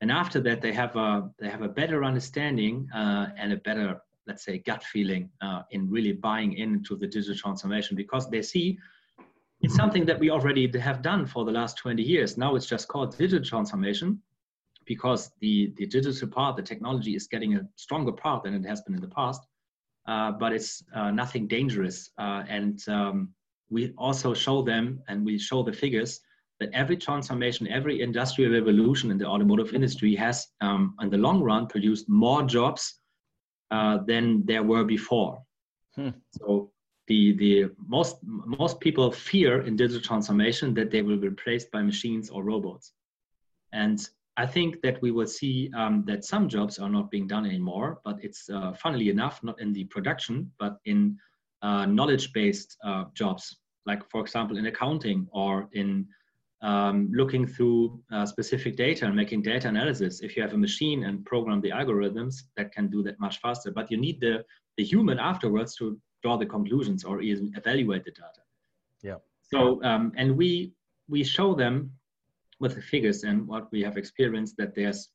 And 0.00 0.10
after 0.10 0.40
that, 0.40 0.60
they 0.60 0.72
have 0.72 0.96
a 0.96 1.30
they 1.38 1.48
have 1.48 1.62
a 1.62 1.68
better 1.68 2.04
understanding 2.04 2.88
uh, 2.94 3.28
and 3.36 3.52
a 3.52 3.56
better 3.58 4.00
let's 4.26 4.44
say 4.44 4.58
gut 4.58 4.84
feeling 4.84 5.28
uh, 5.40 5.62
in 5.70 5.90
really 5.90 6.12
buying 6.12 6.52
into 6.54 6.96
the 6.96 7.06
digital 7.06 7.36
transformation 7.36 7.96
because 7.96 8.30
they 8.30 8.42
see 8.42 8.78
it's 9.62 9.76
something 9.76 10.04
that 10.06 10.18
we 10.18 10.30
already 10.30 10.70
have 10.78 11.02
done 11.02 11.24
for 11.24 11.44
the 11.44 11.52
last 11.52 11.76
20 11.78 12.02
years. 12.02 12.36
Now 12.36 12.56
it's 12.56 12.66
just 12.66 12.88
called 12.88 13.16
digital 13.16 13.44
transformation 13.44 14.20
because 14.86 15.30
the, 15.40 15.72
the 15.76 15.86
digital 15.86 16.28
part, 16.28 16.56
the 16.56 16.62
technology 16.62 17.14
is 17.14 17.28
getting 17.28 17.54
a 17.54 17.60
stronger 17.76 18.10
part 18.10 18.42
than 18.42 18.54
it 18.54 18.66
has 18.66 18.80
been 18.80 18.94
in 18.94 19.00
the 19.00 19.08
past. 19.08 19.42
Uh, 20.06 20.32
but 20.32 20.52
it's 20.52 20.82
uh, 20.94 21.10
nothing 21.10 21.46
dangerous. 21.46 22.10
Uh, 22.18 22.42
and 22.48 22.80
um, 22.88 23.28
we 23.70 23.92
also 23.96 24.34
show 24.34 24.62
them 24.62 25.00
and 25.08 25.24
we 25.24 25.38
show 25.38 25.62
the 25.62 25.72
figures 25.72 26.20
that 26.60 26.70
every 26.72 26.96
transformation, 26.96 27.66
every 27.68 28.02
industrial 28.02 28.52
revolution 28.52 29.10
in 29.10 29.18
the 29.18 29.26
automotive 29.26 29.72
industry 29.74 30.14
has, 30.14 30.48
um, 30.60 30.94
in 31.00 31.10
the 31.10 31.16
long 31.18 31.40
run, 31.40 31.66
produced 31.66 32.08
more 32.08 32.42
jobs 32.42 33.00
uh, 33.70 33.98
than 34.06 34.44
there 34.44 34.62
were 34.62 34.84
before. 34.84 35.42
Hmm. 35.94 36.10
So 36.32 36.70
the, 37.06 37.32
the 37.36 37.70
most, 37.86 38.16
most 38.22 38.80
people 38.80 39.10
fear 39.10 39.62
in 39.62 39.76
digital 39.76 40.02
transformation 40.02 40.74
that 40.74 40.90
they 40.90 41.02
will 41.02 41.16
be 41.16 41.28
replaced 41.28 41.70
by 41.70 41.82
machines 41.82 42.30
or 42.30 42.44
robots. 42.44 42.92
And 43.72 43.98
I 44.36 44.46
think 44.46 44.80
that 44.82 45.00
we 45.02 45.10
will 45.10 45.26
see 45.26 45.70
um, 45.76 46.04
that 46.06 46.24
some 46.24 46.48
jobs 46.48 46.78
are 46.78 46.88
not 46.88 47.10
being 47.10 47.26
done 47.26 47.44
anymore, 47.44 48.00
but 48.04 48.16
it's 48.22 48.48
uh, 48.48 48.72
funnily 48.72 49.10
enough, 49.10 49.42
not 49.42 49.60
in 49.60 49.72
the 49.72 49.84
production, 49.84 50.50
but 50.58 50.78
in 50.86 51.18
uh, 51.60 51.84
knowledge-based 51.86 52.76
uh, 52.84 53.04
jobs, 53.14 53.56
like 53.84 54.08
for 54.10 54.20
example, 54.22 54.56
in 54.56 54.66
accounting 54.66 55.26
or 55.32 55.68
in 55.72 56.06
um, 56.62 57.10
looking 57.12 57.46
through 57.46 58.00
uh, 58.10 58.24
specific 58.24 58.76
data 58.76 59.04
and 59.04 59.14
making 59.14 59.42
data 59.42 59.68
analysis. 59.68 60.20
If 60.20 60.36
you 60.36 60.42
have 60.42 60.54
a 60.54 60.58
machine 60.58 61.04
and 61.04 61.24
program 61.26 61.60
the 61.60 61.70
algorithms, 61.70 62.34
that 62.56 62.72
can 62.72 62.88
do 62.88 63.02
that 63.02 63.18
much 63.20 63.38
faster, 63.40 63.70
but 63.70 63.90
you 63.90 63.98
need 63.98 64.20
the, 64.20 64.44
the 64.78 64.84
human 64.84 65.18
afterwards 65.18 65.74
to 65.76 65.98
draw 66.22 66.36
the 66.36 66.46
conclusions 66.46 67.04
or 67.04 67.20
even 67.20 67.52
evaluate 67.56 68.04
the 68.04 68.12
data. 68.12 68.42
Yeah. 69.02 69.16
So 69.42 69.82
um, 69.82 70.12
and 70.16 70.36
we 70.36 70.72
we 71.08 71.24
show 71.24 71.54
them 71.54 71.90
with 72.62 72.76
the 72.76 72.80
figures 72.80 73.24
and 73.24 73.46
what 73.46 73.70
we 73.72 73.82
have 73.82 73.96
experienced 73.98 74.56
that 74.56 74.74
there's 74.74 75.10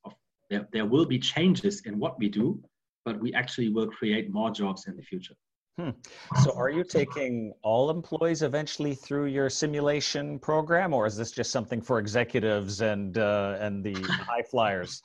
there, 0.49 0.67
there 0.71 0.85
will 0.85 1.05
be 1.05 1.19
changes 1.19 1.81
in 1.85 1.97
what 1.97 2.17
we 2.19 2.29
do, 2.29 2.61
but 3.05 3.19
we 3.19 3.33
actually 3.33 3.69
will 3.69 3.87
create 3.87 4.29
more 4.31 4.51
jobs 4.51 4.87
in 4.87 4.95
the 4.95 5.01
future. 5.01 5.33
Hmm. 5.77 5.91
So, 6.43 6.53
are 6.57 6.71
you 6.71 6.83
taking 6.83 7.53
all 7.61 7.91
employees 7.91 8.41
eventually 8.41 8.95
through 8.95 9.25
your 9.25 9.47
simulation 9.49 10.39
program, 10.39 10.91
or 10.93 11.05
is 11.05 11.15
this 11.15 11.31
just 11.31 11.51
something 11.51 11.81
for 11.81 11.99
executives 11.99 12.81
and 12.81 13.17
uh, 13.17 13.57
and 13.59 13.83
the 13.83 13.95
high 14.31 14.41
flyers? 14.41 15.03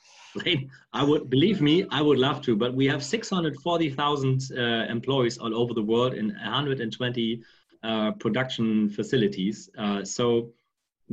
I 0.93 1.03
would 1.03 1.29
believe 1.29 1.61
me, 1.61 1.85
I 1.91 2.01
would 2.01 2.17
love 2.17 2.41
to, 2.41 2.55
but 2.55 2.73
we 2.73 2.87
have 2.87 3.03
640,000 3.03 4.41
uh, 4.57 4.61
employees 4.89 5.37
all 5.37 5.55
over 5.55 5.75
the 5.75 5.83
world 5.83 6.15
in 6.15 6.29
120 6.29 7.43
uh, 7.83 8.11
production 8.13 8.89
facilities. 8.89 9.69
Uh, 9.77 10.03
so 10.03 10.49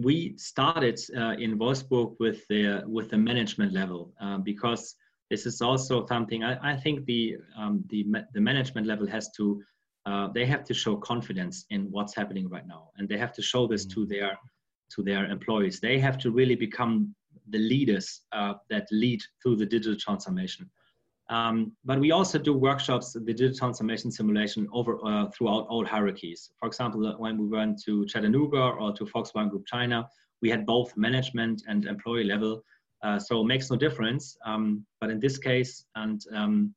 we 0.02 0.34
started 0.36 0.98
uh, 1.16 1.34
in 1.38 1.58
Wolfsburg 1.58 2.16
with 2.18 2.46
the 2.48 2.82
with 2.86 3.10
the 3.10 3.18
management 3.18 3.72
level 3.72 4.12
uh, 4.20 4.38
because 4.38 4.94
this 5.30 5.46
is 5.46 5.60
also 5.60 6.06
something 6.06 6.42
I, 6.44 6.72
I 6.72 6.76
think 6.76 7.04
the 7.06 7.36
um, 7.56 7.84
the 7.88 8.06
the 8.34 8.40
management 8.40 8.86
level 8.86 9.06
has 9.06 9.30
to 9.36 9.62
uh, 10.06 10.28
they 10.34 10.46
have 10.46 10.64
to 10.64 10.74
show 10.74 10.96
confidence 10.96 11.66
in 11.70 11.90
what's 11.90 12.14
happening 12.14 12.48
right 12.48 12.66
now, 12.66 12.88
and 12.96 13.08
they 13.08 13.18
have 13.18 13.32
to 13.34 13.42
show 13.42 13.66
this 13.66 13.86
mm-hmm. 13.86 14.02
to 14.02 14.06
their 14.06 14.38
to 14.94 15.02
their 15.02 15.26
employees. 15.26 15.80
They 15.80 15.98
have 15.98 16.18
to 16.18 16.30
really 16.30 16.56
become 16.56 17.14
the 17.48 17.58
leaders 17.58 18.22
uh, 18.32 18.54
that 18.70 18.86
lead 18.90 19.20
through 19.42 19.56
the 19.56 19.66
digital 19.66 19.96
transformation. 19.96 20.70
Um, 21.30 21.72
but 21.84 21.98
we 21.98 22.10
also 22.10 22.38
do 22.38 22.52
workshops, 22.52 23.12
the 23.12 23.20
digital 23.20 23.56
transformation 23.56 24.10
simulation 24.10 24.68
over 24.72 24.98
uh, 25.04 25.30
throughout 25.30 25.66
all 25.68 25.86
hierarchies. 25.86 26.50
For 26.58 26.66
example, 26.66 27.14
when 27.18 27.38
we 27.38 27.46
went 27.46 27.80
to 27.84 28.04
Chattanooga 28.06 28.62
or 28.80 28.92
to 28.92 29.04
Volkswagen 29.04 29.48
Group 29.48 29.64
China, 29.66 30.08
we 30.42 30.50
had 30.50 30.66
both 30.66 30.96
management 30.96 31.62
and 31.68 31.86
employee 31.86 32.24
level 32.24 32.62
uh, 33.02 33.18
so 33.18 33.40
it 33.40 33.44
makes 33.44 33.70
no 33.70 33.76
difference. 33.76 34.36
Um, 34.44 34.84
but 35.00 35.10
in 35.10 35.20
this 35.20 35.38
case, 35.38 35.86
and 35.94 36.22
um, 36.34 36.74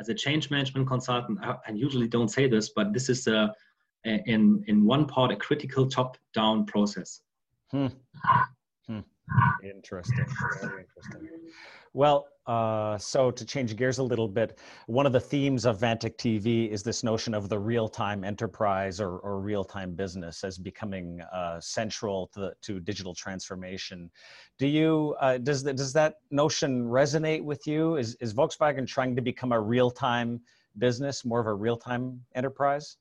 as 0.00 0.08
a 0.08 0.14
change 0.14 0.50
management 0.50 0.88
consultant, 0.88 1.38
I, 1.42 1.56
I, 1.66 1.72
usually 1.72 2.08
don't 2.08 2.30
say 2.30 2.48
this, 2.48 2.70
but 2.70 2.92
this 2.92 3.08
is 3.08 3.26
a, 3.26 3.52
a, 4.06 4.22
in 4.26 4.64
in 4.68 4.84
one 4.84 5.06
part 5.06 5.32
a 5.32 5.36
critical 5.36 5.86
top-down 5.86 6.64
process. 6.64 7.20
Hmm. 7.70 7.88
Hmm. 8.86 9.00
Interesting. 9.62 10.26
Very 10.62 10.84
interesting. 10.84 11.28
Well, 11.92 12.26
uh, 12.46 12.96
so 12.96 13.30
to 13.30 13.44
change 13.44 13.74
gears 13.76 13.98
a 13.98 14.02
little 14.02 14.28
bit, 14.28 14.58
one 14.86 15.06
of 15.06 15.12
the 15.12 15.20
themes 15.20 15.66
of 15.66 15.78
Vantiq 15.78 16.16
TV 16.16 16.70
is 16.70 16.82
this 16.82 17.02
notion 17.02 17.34
of 17.34 17.48
the 17.48 17.58
real-time 17.58 18.22
enterprise 18.22 19.00
or, 19.00 19.18
or 19.18 19.40
real-time 19.40 19.94
business 19.94 20.44
as 20.44 20.56
becoming 20.56 21.20
uh, 21.32 21.60
central 21.60 22.28
to, 22.34 22.52
to 22.62 22.78
digital 22.80 23.14
transformation. 23.14 24.10
Do 24.58 24.66
you 24.66 25.16
uh, 25.20 25.38
does 25.38 25.62
that 25.64 25.76
does 25.76 25.92
that 25.94 26.14
notion 26.30 26.84
resonate 26.84 27.42
with 27.42 27.66
you? 27.66 27.96
Is 27.96 28.14
is 28.20 28.32
Volkswagen 28.32 28.86
trying 28.86 29.16
to 29.16 29.22
become 29.22 29.52
a 29.52 29.60
real-time 29.60 30.40
business, 30.78 31.24
more 31.24 31.40
of 31.40 31.46
a 31.46 31.54
real-time 31.54 32.20
enterprise? 32.34 32.96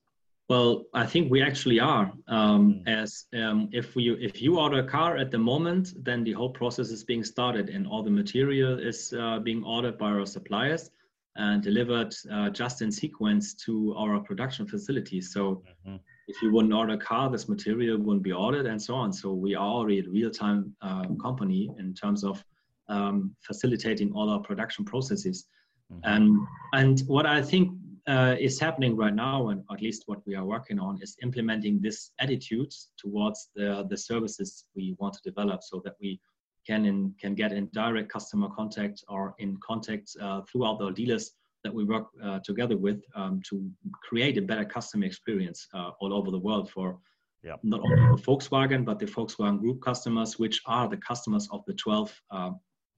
Well, 0.47 0.85
I 0.93 1.07
think 1.07 1.31
we 1.31 1.41
actually 1.41 1.79
are. 1.79 2.11
Um, 2.27 2.83
mm. 2.85 2.87
As 2.87 3.25
um, 3.33 3.69
if 3.71 3.95
we 3.95 4.11
if 4.21 4.41
you 4.41 4.59
order 4.59 4.79
a 4.79 4.87
car 4.87 5.17
at 5.17 5.31
the 5.31 5.39
moment, 5.39 5.93
then 6.03 6.23
the 6.23 6.33
whole 6.33 6.51
process 6.51 6.89
is 6.91 7.03
being 7.03 7.23
started, 7.23 7.69
and 7.69 7.87
all 7.87 8.03
the 8.03 8.11
material 8.11 8.79
is 8.79 9.13
uh, 9.13 9.39
being 9.39 9.63
ordered 9.63 9.97
by 9.97 10.11
our 10.11 10.25
suppliers 10.25 10.91
and 11.35 11.61
delivered 11.63 12.13
uh, 12.31 12.49
just 12.49 12.81
in 12.81 12.91
sequence 12.91 13.55
to 13.55 13.93
our 13.97 14.19
production 14.19 14.67
facilities. 14.67 15.33
So, 15.33 15.63
mm-hmm. 15.85 15.97
if 16.27 16.41
you 16.41 16.51
wouldn't 16.51 16.73
order 16.73 16.93
a 16.93 16.97
car, 16.97 17.29
this 17.29 17.49
material 17.49 17.97
wouldn't 17.97 18.23
be 18.23 18.31
ordered, 18.31 18.67
and 18.67 18.81
so 18.81 18.93
on. 18.93 19.11
So, 19.11 19.33
we 19.33 19.55
are 19.55 19.67
already 19.67 19.99
a 19.99 20.09
real-time 20.09 20.75
uh, 20.81 21.07
company 21.21 21.71
in 21.79 21.95
terms 21.95 22.23
of 22.23 22.43
um, 22.87 23.35
facilitating 23.41 24.13
all 24.13 24.29
our 24.29 24.39
production 24.39 24.85
processes. 24.85 25.47
Mm-hmm. 25.91 26.01
And 26.03 26.47
and 26.73 26.99
what 27.07 27.25
I 27.25 27.41
think 27.41 27.71
uh, 28.07 28.35
is 28.39 28.59
happening 28.59 28.95
right 28.95 29.13
now, 29.13 29.49
and 29.49 29.63
at 29.71 29.81
least 29.81 30.03
what 30.05 30.25
we 30.27 30.35
are 30.35 30.45
working 30.45 30.79
on, 30.79 30.99
is 31.01 31.17
implementing 31.23 31.81
this 31.81 32.11
attitude 32.19 32.71
towards 32.97 33.49
the, 33.55 33.85
the 33.89 33.97
services 33.97 34.65
we 34.75 34.95
want 34.99 35.13
to 35.15 35.21
develop 35.23 35.63
so 35.63 35.81
that 35.83 35.95
we 35.99 36.19
can 36.65 36.85
in, 36.85 37.13
can 37.19 37.35
get 37.35 37.51
in 37.51 37.69
direct 37.73 38.11
customer 38.11 38.49
contact 38.49 39.03
or 39.07 39.35
in 39.39 39.57
contact 39.65 40.15
uh, 40.21 40.41
throughout 40.41 40.79
the 40.79 40.91
dealers 40.91 41.31
that 41.63 41.73
we 41.73 41.83
work 41.83 42.07
uh, 42.23 42.39
together 42.43 42.77
with 42.77 43.01
um, 43.15 43.41
to 43.49 43.69
create 44.03 44.37
a 44.37 44.41
better 44.41 44.65
customer 44.65 45.05
experience 45.05 45.67
uh, 45.73 45.91
all 45.99 46.13
over 46.13 46.29
the 46.29 46.37
world 46.37 46.69
for 46.69 46.99
yep. 47.43 47.59
not 47.63 47.79
only 47.81 47.95
the 47.95 48.21
Volkswagen 48.21 48.85
but 48.85 48.99
the 48.99 49.05
Volkswagen 49.05 49.59
Group 49.59 49.81
customers, 49.81 50.37
which 50.37 50.61
are 50.67 50.87
the 50.87 50.97
customers 50.97 51.47
of 51.51 51.63
the 51.65 51.73
12 51.73 52.21
uh, 52.31 52.51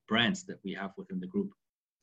brands 0.07 0.43
that 0.45 0.59
we 0.63 0.73
have 0.73 0.91
within 0.97 1.19
the 1.19 1.27
group. 1.27 1.51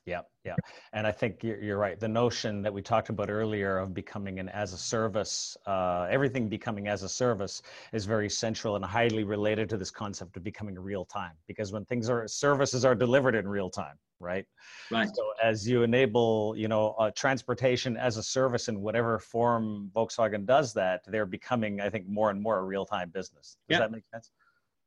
Yeah, 0.07 0.21
yeah. 0.45 0.57
And 0.93 1.07
I 1.07 1.12
think 1.12 1.43
you're, 1.43 1.62
you're, 1.62 1.79
right. 1.79 1.99
The 1.99 2.09
notion 2.09 2.61
that 2.62 2.73
we 2.73 2.83
talked 2.83 3.09
about 3.09 3.31
earlier 3.31 3.79
of 3.79 3.95
becoming 3.95 4.38
an 4.38 4.51
as 4.51 4.75
a 4.75 4.79
service, 4.79 5.57
uh, 5.67 6.07
everything 6.11 6.47
becoming 6.47 6.88
as 6.88 7.03
a 7.03 7.09
service 7.09 7.62
is 7.93 8.05
very 8.05 8.29
central 8.29 8.77
and 8.77 8.85
highly 8.85 9.25
related 9.25 9.71
to 9.71 9.79
this 9.79 9.90
concept 9.90 10.37
of 10.37 10.45
becoming 10.45 10.79
real 10.79 11.07
time. 11.07 11.33
Because 11.47 11.73
when 11.73 11.87
things 11.87 12.11
are, 12.11 12.29
services 12.29 12.85
are 12.85 12.95
delivered 12.95 13.35
in 13.35 13.49
real 13.49 13.71
time, 13.71 13.97
right? 14.21 14.45
Right. 14.90 15.09
So 15.09 15.23
as 15.43 15.67
you 15.67 15.85
enable, 15.85 16.55
you 16.55 16.69
know, 16.69 16.95
uh, 16.99 17.11
transportation 17.12 17.97
as 17.97 18.19
a 18.19 18.23
service 18.23 18.69
in 18.69 18.83
whatever 18.83 19.19
form 19.19 19.90
Volkswagen 19.97 20.45
does 20.45 20.75
that, 20.75 21.01
they're 21.07 21.25
becoming, 21.25 21.81
I 21.81 21.88
think, 21.88 22.07
more 22.07 22.29
and 22.29 22.43
more 22.43 22.59
a 22.59 22.62
real 22.62 22.85
time 22.85 23.09
business. 23.09 23.57
Does 23.71 23.77
yeah. 23.77 23.79
that 23.79 23.90
make 23.90 24.05
sense? 24.12 24.31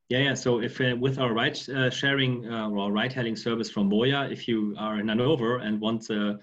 Yeah, 0.10 0.20
yeah. 0.20 0.34
So 0.36 0.62
if 0.62 0.80
uh, 0.80 0.96
with 0.98 1.20
our 1.20 1.34
ride 1.34 1.58
uh, 1.70 1.90
sharing 1.90 2.50
uh, 2.50 2.70
or 2.70 2.92
ride 2.92 3.12
hailing 3.12 3.36
service 3.36 3.70
from 3.70 3.90
MOIA, 3.90 4.32
if 4.32 4.48
you 4.48 4.74
are 4.80 5.00
in 5.00 5.10
Hanover 5.10 5.58
and 5.58 5.82
want 5.82 6.02
to 6.04 6.40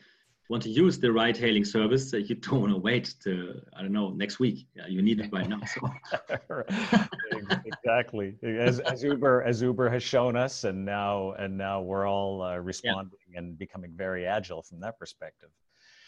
want 0.51 0.63
to 0.65 0.69
use 0.69 0.99
the 0.99 1.11
ride 1.11 1.37
hailing 1.39 1.65
service, 1.65 2.13
uh, 2.13 2.19
you 2.19 2.35
don't 2.47 2.61
want 2.61 2.73
to 2.75 2.79
wait 2.79 3.15
to 3.25 3.63
I 3.75 3.81
don't 3.81 3.93
know 3.93 4.11
next 4.11 4.39
week. 4.39 4.67
Yeah, 4.75 4.87
you 4.87 5.01
need 5.01 5.19
it 5.21 5.33
right 5.33 5.49
now. 5.49 5.61
So. 5.65 5.91
exactly, 7.65 8.35
as, 8.43 8.81
as 8.81 9.03
Uber 9.03 9.43
as 9.45 9.63
Uber 9.63 9.89
has 9.89 10.03
shown 10.03 10.37
us, 10.37 10.65
and 10.65 10.85
now 10.85 11.33
and 11.33 11.57
now 11.57 11.81
we're 11.81 12.07
all 12.07 12.43
uh, 12.43 12.57
responding 12.59 13.19
yeah. 13.33 13.39
and 13.39 13.59
becoming 13.59 13.93
very 13.97 14.27
agile 14.27 14.63
from 14.63 14.81
that 14.81 14.99
perspective. 14.99 15.49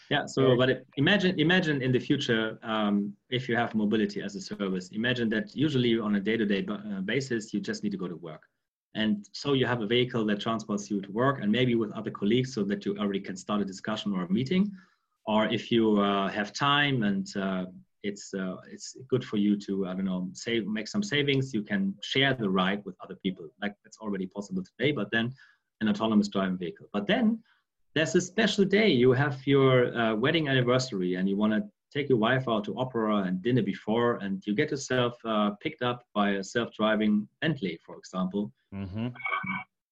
Yeah. 0.09 0.25
So, 0.25 0.55
but 0.55 0.85
imagine 0.95 1.37
imagine 1.39 1.81
in 1.81 1.91
the 1.91 1.99
future 1.99 2.57
um, 2.63 3.13
if 3.29 3.49
you 3.49 3.55
have 3.57 3.75
mobility 3.75 4.21
as 4.21 4.35
a 4.35 4.41
service. 4.41 4.89
Imagine 4.93 5.27
that 5.29 5.55
usually 5.55 5.99
on 5.99 6.15
a 6.15 6.19
day-to-day 6.19 6.65
uh, 6.69 7.01
basis 7.01 7.53
you 7.53 7.59
just 7.59 7.83
need 7.83 7.91
to 7.91 7.97
go 7.97 8.07
to 8.07 8.15
work, 8.15 8.43
and 8.95 9.27
so 9.33 9.53
you 9.53 9.65
have 9.65 9.81
a 9.81 9.87
vehicle 9.87 10.25
that 10.25 10.39
transports 10.39 10.89
you 10.89 11.01
to 11.01 11.11
work, 11.11 11.41
and 11.41 11.51
maybe 11.51 11.75
with 11.75 11.91
other 11.91 12.11
colleagues, 12.11 12.53
so 12.53 12.63
that 12.63 12.85
you 12.85 12.97
already 12.97 13.19
can 13.19 13.35
start 13.35 13.61
a 13.61 13.65
discussion 13.65 14.13
or 14.13 14.23
a 14.23 14.31
meeting. 14.31 14.71
Or 15.25 15.45
if 15.47 15.71
you 15.73 15.99
uh, 15.99 16.29
have 16.29 16.53
time 16.53 17.03
and 17.03 17.27
uh, 17.35 17.65
it's 18.03 18.33
uh, 18.33 18.55
it's 18.71 18.95
good 19.09 19.23
for 19.25 19.37
you 19.37 19.57
to 19.65 19.87
I 19.87 19.93
don't 19.93 20.05
know 20.05 20.29
save 20.33 20.65
make 20.67 20.87
some 20.87 21.03
savings, 21.03 21.53
you 21.53 21.63
can 21.63 21.93
share 22.01 22.33
the 22.33 22.49
ride 22.49 22.81
with 22.85 22.95
other 23.03 23.15
people. 23.15 23.45
Like 23.61 23.75
that's 23.83 23.97
already 23.97 24.27
possible 24.27 24.63
today, 24.63 24.93
but 24.93 25.11
then 25.11 25.33
an 25.81 25.89
autonomous 25.89 26.29
driving 26.29 26.57
vehicle. 26.57 26.87
But 26.93 27.07
then 27.07 27.39
there's 27.97 28.13
a 28.13 28.21
special 28.21 28.63
day. 28.63 28.89
You 28.89 29.11
have 29.13 29.35
your 29.47 29.95
uh, 29.97 30.13
wedding 30.13 30.47
anniversary 30.47 31.15
and 31.15 31.27
you 31.27 31.35
want 31.35 31.53
to 31.53 31.63
take 31.91 32.09
your 32.09 32.19
wife 32.19 32.47
out 32.47 32.63
to 32.65 32.77
opera 32.77 33.23
and 33.23 33.41
dinner 33.41 33.63
before 33.63 34.17
and 34.17 34.45
you 34.45 34.53
get 34.53 34.69
yourself 34.69 35.15
uh, 35.25 35.51
picked 35.63 35.81
up 35.81 36.03
by 36.13 36.31
a 36.31 36.43
self-driving 36.43 37.27
bentley 37.41 37.79
for 37.83 37.97
example. 37.97 38.51
Mm-hmm. 38.73 39.07
um, 39.07 39.13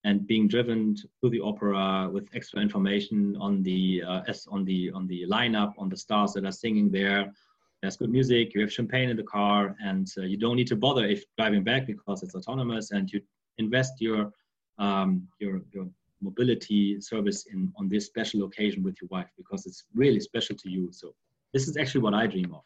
and 0.04 0.28
being 0.28 0.48
driven 0.48 0.96
to 0.96 1.30
the 1.30 1.40
opera 1.40 2.08
with 2.14 2.30
extra 2.36 2.60
information 2.62 3.36
on 3.40 3.64
the 3.64 4.04
uh, 4.06 4.22
on 4.52 4.64
the 4.64 4.92
on 4.92 5.08
the 5.08 5.26
lineup 5.28 5.74
on 5.80 5.90
the 5.90 5.98
stars 5.98 6.34
that 6.34 6.46
are 6.46 6.52
singing 6.52 6.92
there. 6.92 7.34
There's 7.82 7.98
good 7.98 8.12
music 8.12 8.54
you 8.54 8.62
have 8.62 8.72
champagne 8.72 9.10
in 9.10 9.18
the 9.18 9.24
car 9.24 9.76
and 9.84 10.08
uh, 10.20 10.22
you 10.22 10.38
don't 10.38 10.58
need 10.58 10.68
to 10.68 10.76
bother 10.76 11.06
if 11.06 11.24
driving 11.40 11.64
back 11.64 11.88
because 11.88 12.22
it's 12.22 12.36
autonomous 12.36 12.92
and 12.92 13.12
you 13.12 13.20
invest 13.58 13.94
your 14.00 14.32
um, 14.78 15.28
your 15.40 15.62
your 15.74 15.88
mobility 16.30 17.00
service 17.00 17.40
in 17.54 17.72
on 17.80 17.88
this 17.94 18.06
special 18.12 18.44
occasion 18.48 18.84
with 18.84 18.96
your 19.02 19.10
wife 19.12 19.30
because 19.38 19.66
it's 19.66 19.82
really 19.94 20.20
special 20.20 20.56
to 20.64 20.70
you. 20.70 20.84
So 20.92 21.14
this 21.54 21.68
is 21.70 21.78
actually 21.78 22.02
what 22.02 22.14
I 22.14 22.28
dream 22.28 22.54
of. 22.54 22.64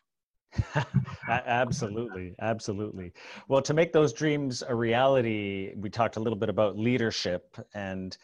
absolutely 1.29 2.33
absolutely 2.41 3.13
well 3.49 3.61
to 3.61 3.71
make 3.71 3.93
those 3.93 4.11
dreams 4.13 4.63
a 4.67 4.73
reality 4.73 5.73
we 5.77 5.91
talked 5.91 6.17
a 6.17 6.19
little 6.19 6.39
bit 6.39 6.49
about 6.49 6.75
leadership 6.75 7.55
and 7.75 8.17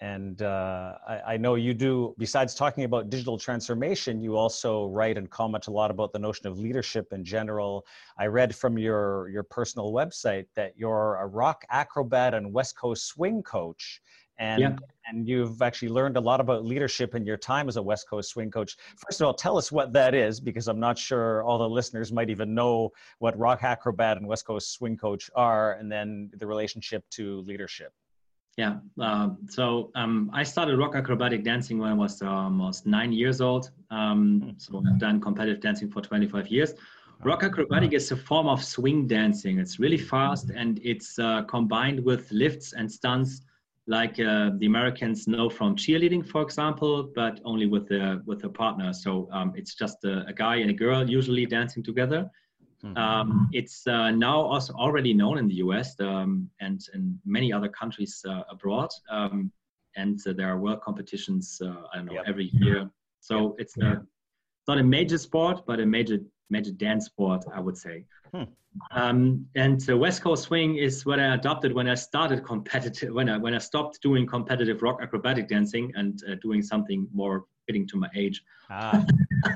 and 0.00 0.42
uh, 0.42 0.94
I, 1.08 1.20
I, 1.34 1.36
know 1.36 1.54
you 1.54 1.72
do 1.72 2.14
besides 2.18 2.54
talking 2.54 2.84
about 2.84 3.10
digital 3.10 3.38
transformation 3.38 4.20
you 4.20 4.36
also 4.36 4.86
write 4.86 5.16
and 5.18 5.28
comment 5.30 5.66
a 5.66 5.70
lot 5.70 5.90
about 5.90 6.12
the 6.12 6.18
notion 6.18 6.46
of 6.46 6.58
leadership 6.58 7.12
in 7.12 7.24
general 7.24 7.86
i 8.18 8.26
read 8.26 8.54
from 8.54 8.78
your 8.78 9.28
your 9.28 9.42
personal 9.42 9.92
website 9.92 10.46
that 10.54 10.72
you're 10.76 11.16
a 11.16 11.26
rock 11.26 11.64
acrobat 11.70 12.34
and 12.34 12.52
west 12.52 12.76
coast 12.76 13.06
swing 13.06 13.42
coach 13.42 14.00
and 14.38 14.60
yeah. 14.60 14.76
and 15.08 15.28
you've 15.28 15.62
actually 15.62 15.88
learned 15.88 16.16
a 16.16 16.20
lot 16.20 16.40
about 16.40 16.64
leadership 16.64 17.14
in 17.14 17.24
your 17.24 17.36
time 17.36 17.68
as 17.68 17.76
a 17.76 17.82
West 17.82 18.08
Coast 18.08 18.30
swing 18.30 18.50
coach. 18.50 18.76
First 18.96 19.20
of 19.20 19.26
all, 19.26 19.34
tell 19.34 19.56
us 19.56 19.72
what 19.72 19.92
that 19.92 20.14
is 20.14 20.40
because 20.40 20.68
I'm 20.68 20.80
not 20.80 20.98
sure 20.98 21.42
all 21.42 21.58
the 21.58 21.68
listeners 21.68 22.12
might 22.12 22.30
even 22.30 22.54
know 22.54 22.90
what 23.18 23.38
rock 23.38 23.62
acrobat 23.62 24.16
and 24.16 24.26
West 24.26 24.46
Coast 24.46 24.72
swing 24.72 24.96
coach 24.96 25.30
are, 25.34 25.74
and 25.74 25.90
then 25.90 26.30
the 26.38 26.46
relationship 26.46 27.04
to 27.10 27.40
leadership. 27.42 27.92
Yeah. 28.56 28.76
Um, 28.98 29.38
so 29.50 29.90
um, 29.94 30.30
I 30.32 30.42
started 30.42 30.78
rock 30.78 30.94
acrobatic 30.94 31.44
dancing 31.44 31.78
when 31.78 31.90
I 31.90 31.94
was 31.94 32.22
almost 32.22 32.86
nine 32.86 33.12
years 33.12 33.42
old. 33.42 33.70
Um, 33.90 34.40
hmm. 34.40 34.50
so 34.56 34.82
I've 34.86 34.98
done 34.98 35.20
competitive 35.20 35.60
dancing 35.60 35.90
for 35.90 36.00
25 36.00 36.48
years. 36.48 36.74
Rock 37.22 37.42
acrobatic 37.44 37.92
is 37.92 38.10
a 38.12 38.16
form 38.16 38.46
of 38.46 38.62
swing 38.62 39.06
dancing. 39.06 39.58
It's 39.58 39.78
really 39.78 39.98
fast 39.98 40.50
and 40.50 40.80
it's 40.82 41.18
uh, 41.18 41.42
combined 41.42 42.00
with 42.00 42.30
lifts 42.30 42.72
and 42.72 42.90
stunts 42.90 43.42
like 43.86 44.18
uh, 44.18 44.50
the 44.58 44.66
Americans 44.66 45.28
know 45.28 45.48
from 45.48 45.76
cheerleading, 45.76 46.26
for 46.26 46.42
example, 46.42 47.10
but 47.14 47.40
only 47.44 47.66
with 47.66 47.90
a, 47.92 48.20
with 48.26 48.42
a 48.44 48.48
partner. 48.48 48.92
So 48.92 49.28
um, 49.32 49.52
it's 49.54 49.74
just 49.74 50.04
a, 50.04 50.26
a, 50.26 50.32
guy 50.32 50.56
and 50.56 50.70
a 50.70 50.74
girl 50.74 51.08
usually 51.08 51.46
dancing 51.46 51.84
together. 51.84 52.28
Mm-hmm. 52.84 52.96
Um, 52.96 53.48
it's 53.52 53.86
uh, 53.86 54.10
now 54.10 54.40
also 54.40 54.72
already 54.74 55.14
known 55.14 55.38
in 55.38 55.46
the 55.46 55.54
US 55.54 55.98
um, 56.00 56.50
and 56.60 56.80
in 56.94 57.18
many 57.24 57.52
other 57.52 57.68
countries 57.68 58.24
uh, 58.28 58.42
abroad. 58.50 58.90
Um, 59.08 59.52
and 59.94 60.20
uh, 60.26 60.32
there 60.32 60.48
are 60.48 60.58
world 60.58 60.80
competitions, 60.82 61.60
uh, 61.64 61.82
I 61.92 61.96
don't 61.96 62.06
know, 62.06 62.14
yep. 62.14 62.24
every 62.26 62.50
year. 62.54 62.90
So 63.20 63.50
yep. 63.50 63.54
it's 63.58 63.78
a, 63.78 64.02
not 64.68 64.78
a 64.78 64.82
major 64.82 65.16
sport, 65.16 65.64
but 65.64 65.80
a 65.80 65.86
major 65.86 66.18
major 66.50 66.72
dance 66.72 67.06
sport, 67.06 67.44
I 67.52 67.60
would 67.60 67.76
say. 67.76 68.04
Hmm. 68.32 68.44
Um, 68.90 69.46
and 69.54 69.80
the 69.80 69.96
West 69.96 70.22
Coast 70.22 70.44
swing 70.44 70.76
is 70.76 71.06
what 71.06 71.18
I 71.18 71.34
adopted 71.34 71.72
when 71.72 71.88
I 71.88 71.94
started 71.94 72.44
competitive, 72.44 73.12
when 73.14 73.28
I 73.28 73.38
when 73.38 73.54
I 73.54 73.58
stopped 73.58 74.02
doing 74.02 74.26
competitive 74.26 74.82
rock 74.82 74.98
acrobatic 75.02 75.48
dancing 75.48 75.92
and 75.94 76.22
uh, 76.28 76.34
doing 76.42 76.62
something 76.62 77.08
more 77.12 77.44
fitting 77.66 77.86
to 77.88 77.96
my 77.96 78.08
age. 78.14 78.42
Ah. 78.70 79.04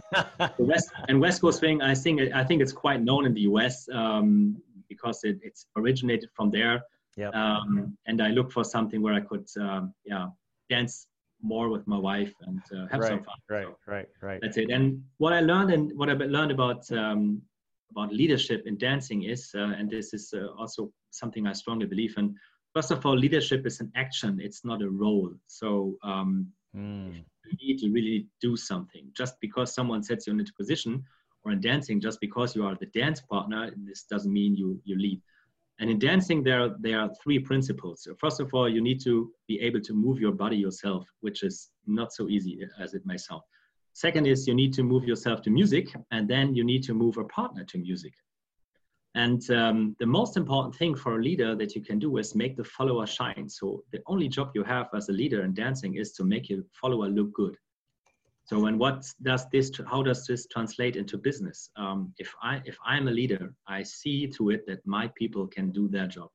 West, 0.59 0.90
and 1.09 1.20
West 1.20 1.42
Coast 1.42 1.59
swing, 1.59 1.83
I 1.83 1.94
think 1.94 2.20
I 2.35 2.44
think 2.44 2.62
it's 2.62 2.72
quite 2.72 3.03
known 3.03 3.26
in 3.26 3.35
the 3.35 3.42
U.S. 3.42 3.88
Um, 3.92 4.57
because 4.88 5.24
it, 5.24 5.38
it's 5.42 5.66
originated 5.76 6.31
from 6.35 6.50
there. 6.50 6.83
Yep. 7.16 7.35
Um, 7.35 7.96
and 8.07 8.22
I 8.22 8.29
look 8.29 8.50
for 8.53 8.64
something 8.64 9.03
where 9.03 9.14
I 9.14 9.20
could, 9.20 9.46
um, 9.59 9.94
yeah, 10.05 10.26
dance 10.68 11.07
more 11.42 11.68
with 11.68 11.87
my 11.87 11.98
wife 11.98 12.33
and 12.42 12.61
uh, 12.74 12.87
have 12.90 13.00
right, 13.00 13.09
some 13.09 13.24
fun. 13.24 13.35
Right, 13.48 13.66
so 13.66 13.76
right, 13.87 14.09
right. 14.22 14.40
That's 14.42 14.57
it. 14.57 14.70
And 14.70 15.03
what 15.18 15.33
I 15.33 15.40
learned 15.40 15.70
and 15.72 15.92
what 15.96 16.09
I 16.09 16.12
learned 16.12 16.50
about 16.50 16.90
um, 16.92 17.42
about 17.90 18.12
leadership 18.12 18.64
in 18.66 18.79
dancing 18.79 19.24
is, 19.24 19.50
uh, 19.55 19.72
and 19.79 19.90
this 19.90 20.14
is 20.14 20.33
uh, 20.35 20.48
also 20.59 20.92
something 21.11 21.46
I 21.46 21.53
strongly 21.53 21.87
believe 21.87 22.14
in. 22.18 22.35
First 22.74 22.92
of 22.92 23.05
all, 23.05 23.16
leadership 23.16 23.66
is 23.66 23.81
an 23.81 23.90
action; 23.96 24.38
it's 24.40 24.64
not 24.64 24.83
a 24.83 24.90
role. 24.90 25.33
So 25.46 25.96
um, 26.03 26.46
mm. 26.76 27.14
you 27.46 27.68
need 27.68 27.79
to 27.79 27.90
really 27.90 28.26
do 28.40 28.57
something. 28.57 29.11
Just 29.16 29.35
because 29.40 29.74
someone 29.74 30.03
sets 30.03 30.26
you 30.26 30.38
into 30.38 30.53
position, 30.55 31.03
or 31.44 31.53
in 31.53 31.61
dancing, 31.61 32.00
just 32.00 32.20
because 32.20 32.55
you 32.55 32.64
are 32.64 32.76
the 32.76 32.87
dance 32.87 33.20
partner, 33.20 33.70
this 33.76 34.05
doesn't 34.05 34.33
mean 34.33 34.55
you 34.55 34.81
you 34.85 34.96
lead. 34.96 35.20
And 35.81 35.88
in 35.88 35.99
dancing, 35.99 36.43
there, 36.43 36.75
there 36.79 37.01
are 37.01 37.11
three 37.23 37.38
principles. 37.38 38.03
So 38.05 38.14
first 38.21 38.38
of 38.38 38.53
all, 38.53 38.69
you 38.69 38.83
need 38.83 39.01
to 39.05 39.33
be 39.49 39.59
able 39.61 39.81
to 39.81 39.95
move 39.95 40.21
your 40.21 40.33
body 40.33 40.57
yourself, 40.57 41.09
which 41.21 41.43
is 41.43 41.71
not 41.87 42.12
so 42.12 42.29
easy 42.29 42.61
as 42.79 42.93
it 42.93 43.03
may 43.07 43.16
sound. 43.16 43.40
Second 43.95 44.27
is 44.27 44.47
you 44.47 44.55
need 44.55 44.75
to 44.75 44.83
move 44.83 45.05
yourself 45.05 45.40
to 45.43 45.51
music, 45.51 45.95
and 46.11 46.29
then 46.29 46.55
you 46.55 46.64
need 46.64 46.83
to 46.85 46.95
move 46.95 47.16
a 47.16 47.25
partner 47.25 47.64
to 47.64 47.79
music. 47.79 48.12
And 49.14 49.51
um, 49.51 49.97
the 49.99 50.07
most 50.07 50.37
important 50.37 50.77
thing 50.77 50.95
for 50.95 51.19
a 51.19 51.23
leader 51.23 51.57
that 51.57 51.75
you 51.75 51.83
can 51.83 51.99
do 51.99 52.19
is 52.19 52.35
make 52.35 52.57
the 52.57 52.64
follower 52.64 53.07
shine. 53.07 53.49
So 53.49 53.83
the 53.90 54.01
only 54.07 54.29
job 54.29 54.53
you 54.55 54.62
have 54.62 54.88
as 54.95 55.09
a 55.09 55.12
leader 55.12 55.43
in 55.45 55.55
dancing 55.55 55.95
is 55.95 56.12
to 56.12 56.25
make 56.25 56.49
your 56.49 56.62
follower 56.81 57.09
look 57.09 57.33
good. 57.33 57.57
So, 58.50 58.66
and 58.66 58.80
what 58.80 59.06
does 59.22 59.46
this? 59.52 59.70
How 59.88 60.02
does 60.02 60.26
this 60.26 60.48
translate 60.48 60.96
into 60.96 61.16
business? 61.16 61.70
Um, 61.76 62.12
if 62.18 62.34
I 62.42 62.60
if 62.64 62.76
I'm 62.84 63.06
a 63.06 63.12
leader, 63.12 63.54
I 63.68 63.84
see 63.84 64.26
to 64.26 64.50
it 64.50 64.66
that 64.66 64.84
my 64.84 65.06
people 65.14 65.46
can 65.46 65.70
do 65.70 65.86
their 65.86 66.08
job, 66.08 66.30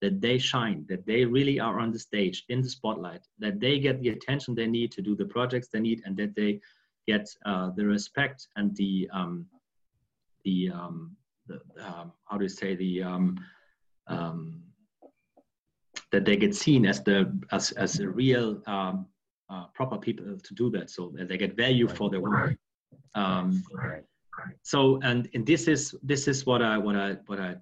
that 0.00 0.20
they 0.20 0.38
shine, 0.38 0.86
that 0.88 1.04
they 1.06 1.24
really 1.24 1.58
are 1.58 1.80
on 1.80 1.90
the 1.90 1.98
stage 1.98 2.44
in 2.50 2.62
the 2.62 2.68
spotlight, 2.68 3.26
that 3.40 3.58
they 3.58 3.80
get 3.80 4.00
the 4.00 4.10
attention 4.10 4.54
they 4.54 4.68
need 4.68 4.92
to 4.92 5.02
do 5.02 5.16
the 5.16 5.24
projects 5.24 5.66
they 5.66 5.80
need, 5.80 6.02
and 6.04 6.16
that 6.18 6.36
they 6.36 6.60
get 7.08 7.28
uh, 7.44 7.70
the 7.74 7.84
respect 7.84 8.46
and 8.54 8.76
the 8.76 9.10
um, 9.12 9.44
the, 10.44 10.70
um, 10.72 11.16
the 11.48 11.54
um, 11.84 12.12
how 12.26 12.38
do 12.38 12.44
you 12.44 12.48
say 12.48 12.76
the 12.76 13.02
um, 13.02 13.36
um, 14.06 14.62
that 16.12 16.24
they 16.24 16.36
get 16.36 16.54
seen 16.54 16.86
as 16.86 17.02
the 17.02 17.36
as 17.50 17.72
as 17.72 17.98
a 17.98 18.08
real 18.08 18.62
um, 18.68 19.06
uh, 19.50 19.66
proper 19.74 19.98
people 19.98 20.38
to 20.38 20.54
do 20.54 20.70
that 20.70 20.90
so 20.90 21.12
that 21.14 21.28
they 21.28 21.36
get 21.36 21.56
value 21.56 21.88
for 21.88 22.10
their 22.10 22.20
work. 22.20 22.56
Um, 23.14 23.62
so 24.62 25.00
and, 25.02 25.28
and 25.34 25.46
this 25.46 25.66
is 25.68 25.94
this 26.02 26.28
is 26.28 26.44
what 26.44 26.60
i 26.62 26.76
what 26.76 26.96
i 26.96 27.16
what 27.26 27.40
i 27.40 27.56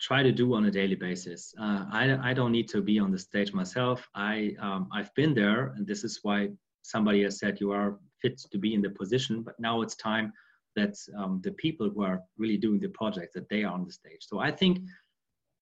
try 0.00 0.22
to 0.22 0.32
do 0.32 0.52
on 0.54 0.66
a 0.66 0.70
daily 0.70 0.94
basis. 0.94 1.54
Uh, 1.58 1.86
I, 1.90 2.30
I 2.30 2.34
don't 2.34 2.52
need 2.52 2.68
to 2.68 2.82
be 2.82 2.98
on 2.98 3.10
the 3.10 3.18
stage 3.18 3.54
myself. 3.54 4.08
I 4.14 4.54
um, 4.60 4.88
i've 4.92 5.14
been 5.14 5.34
there 5.34 5.72
and 5.76 5.86
this 5.86 6.04
is 6.04 6.20
why 6.22 6.50
somebody 6.82 7.22
has 7.22 7.38
said 7.38 7.60
you 7.60 7.70
are 7.72 7.98
fit 8.20 8.38
to 8.50 8.58
be 8.58 8.74
in 8.74 8.82
the 8.82 8.90
position 8.90 9.42
but 9.42 9.58
now 9.58 9.82
it's 9.82 9.96
time 9.96 10.32
that 10.74 10.94
um, 11.16 11.40
the 11.42 11.52
people 11.52 11.88
who 11.88 12.02
are 12.02 12.20
really 12.36 12.58
doing 12.58 12.78
the 12.80 12.88
project 12.88 13.32
that 13.34 13.48
they 13.48 13.64
are 13.64 13.72
on 13.72 13.84
the 13.84 13.92
stage. 13.92 14.20
So 14.20 14.40
i 14.40 14.50
think 14.50 14.80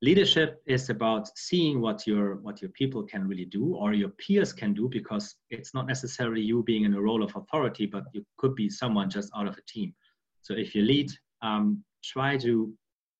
leadership 0.08 0.50
is 0.66 0.90
about 0.90 1.24
seeing 1.48 1.80
what 1.80 2.06
your 2.06 2.36
what 2.46 2.60
your 2.62 2.70
people 2.80 3.02
can 3.12 3.22
really 3.30 3.48
do 3.58 3.64
or 3.80 3.92
your 3.92 4.12
peers 4.22 4.52
can 4.52 4.72
do 4.80 4.88
because 4.88 5.36
it's 5.56 5.72
not 5.76 5.86
necessarily 5.86 6.42
you 6.50 6.62
being 6.62 6.84
in 6.84 6.94
a 6.94 7.00
role 7.08 7.22
of 7.22 7.34
authority 7.36 7.86
but 7.94 8.04
you 8.12 8.22
could 8.38 8.54
be 8.54 8.68
someone 8.68 9.08
just 9.08 9.28
out 9.36 9.46
of 9.46 9.56
a 9.56 9.64
team. 9.74 9.94
So 10.42 10.52
if 10.54 10.74
you 10.74 10.82
lead 10.82 11.10
um, 11.42 11.66
try 12.02 12.36
to 12.38 12.72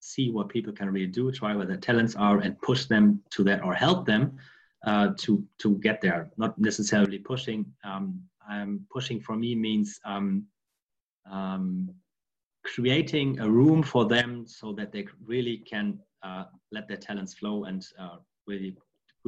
see 0.05 0.29
what 0.29 0.49
people 0.49 0.71
can 0.71 0.89
really 0.91 1.07
do. 1.07 1.31
Try 1.31 1.55
where 1.55 1.65
their 1.65 1.77
talents 1.77 2.15
are 2.15 2.39
and 2.39 2.59
push 2.61 2.85
them 2.85 3.21
to 3.31 3.43
that 3.43 3.63
or 3.63 3.73
help 3.73 4.05
them 4.05 4.37
uh, 4.85 5.09
to 5.17 5.43
to 5.59 5.77
get 5.79 6.01
there. 6.01 6.29
Not 6.37 6.57
necessarily 6.57 7.17
pushing. 7.17 7.65
Um, 7.83 8.21
pushing 8.91 9.19
for 9.19 9.35
me 9.35 9.55
means 9.55 9.99
um, 10.05 10.45
um, 11.31 11.89
creating 12.63 13.39
a 13.39 13.49
room 13.49 13.81
for 13.81 14.05
them 14.05 14.45
so 14.45 14.71
that 14.73 14.91
they 14.91 15.07
really 15.25 15.57
can 15.57 15.99
uh, 16.21 16.45
let 16.75 16.87
their 16.87 16.97
talents 16.97 17.33
flow 17.33 17.65
and 17.65 17.85
uh, 17.99 18.17
really 18.47 18.75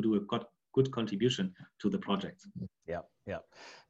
do 0.01 0.15
a 0.15 0.19
good, 0.19 0.45
good 0.73 0.91
contribution 0.91 1.53
to 1.79 1.89
the 1.89 1.97
project. 1.97 2.45
Yeah, 2.85 3.01
yeah. 3.25 3.39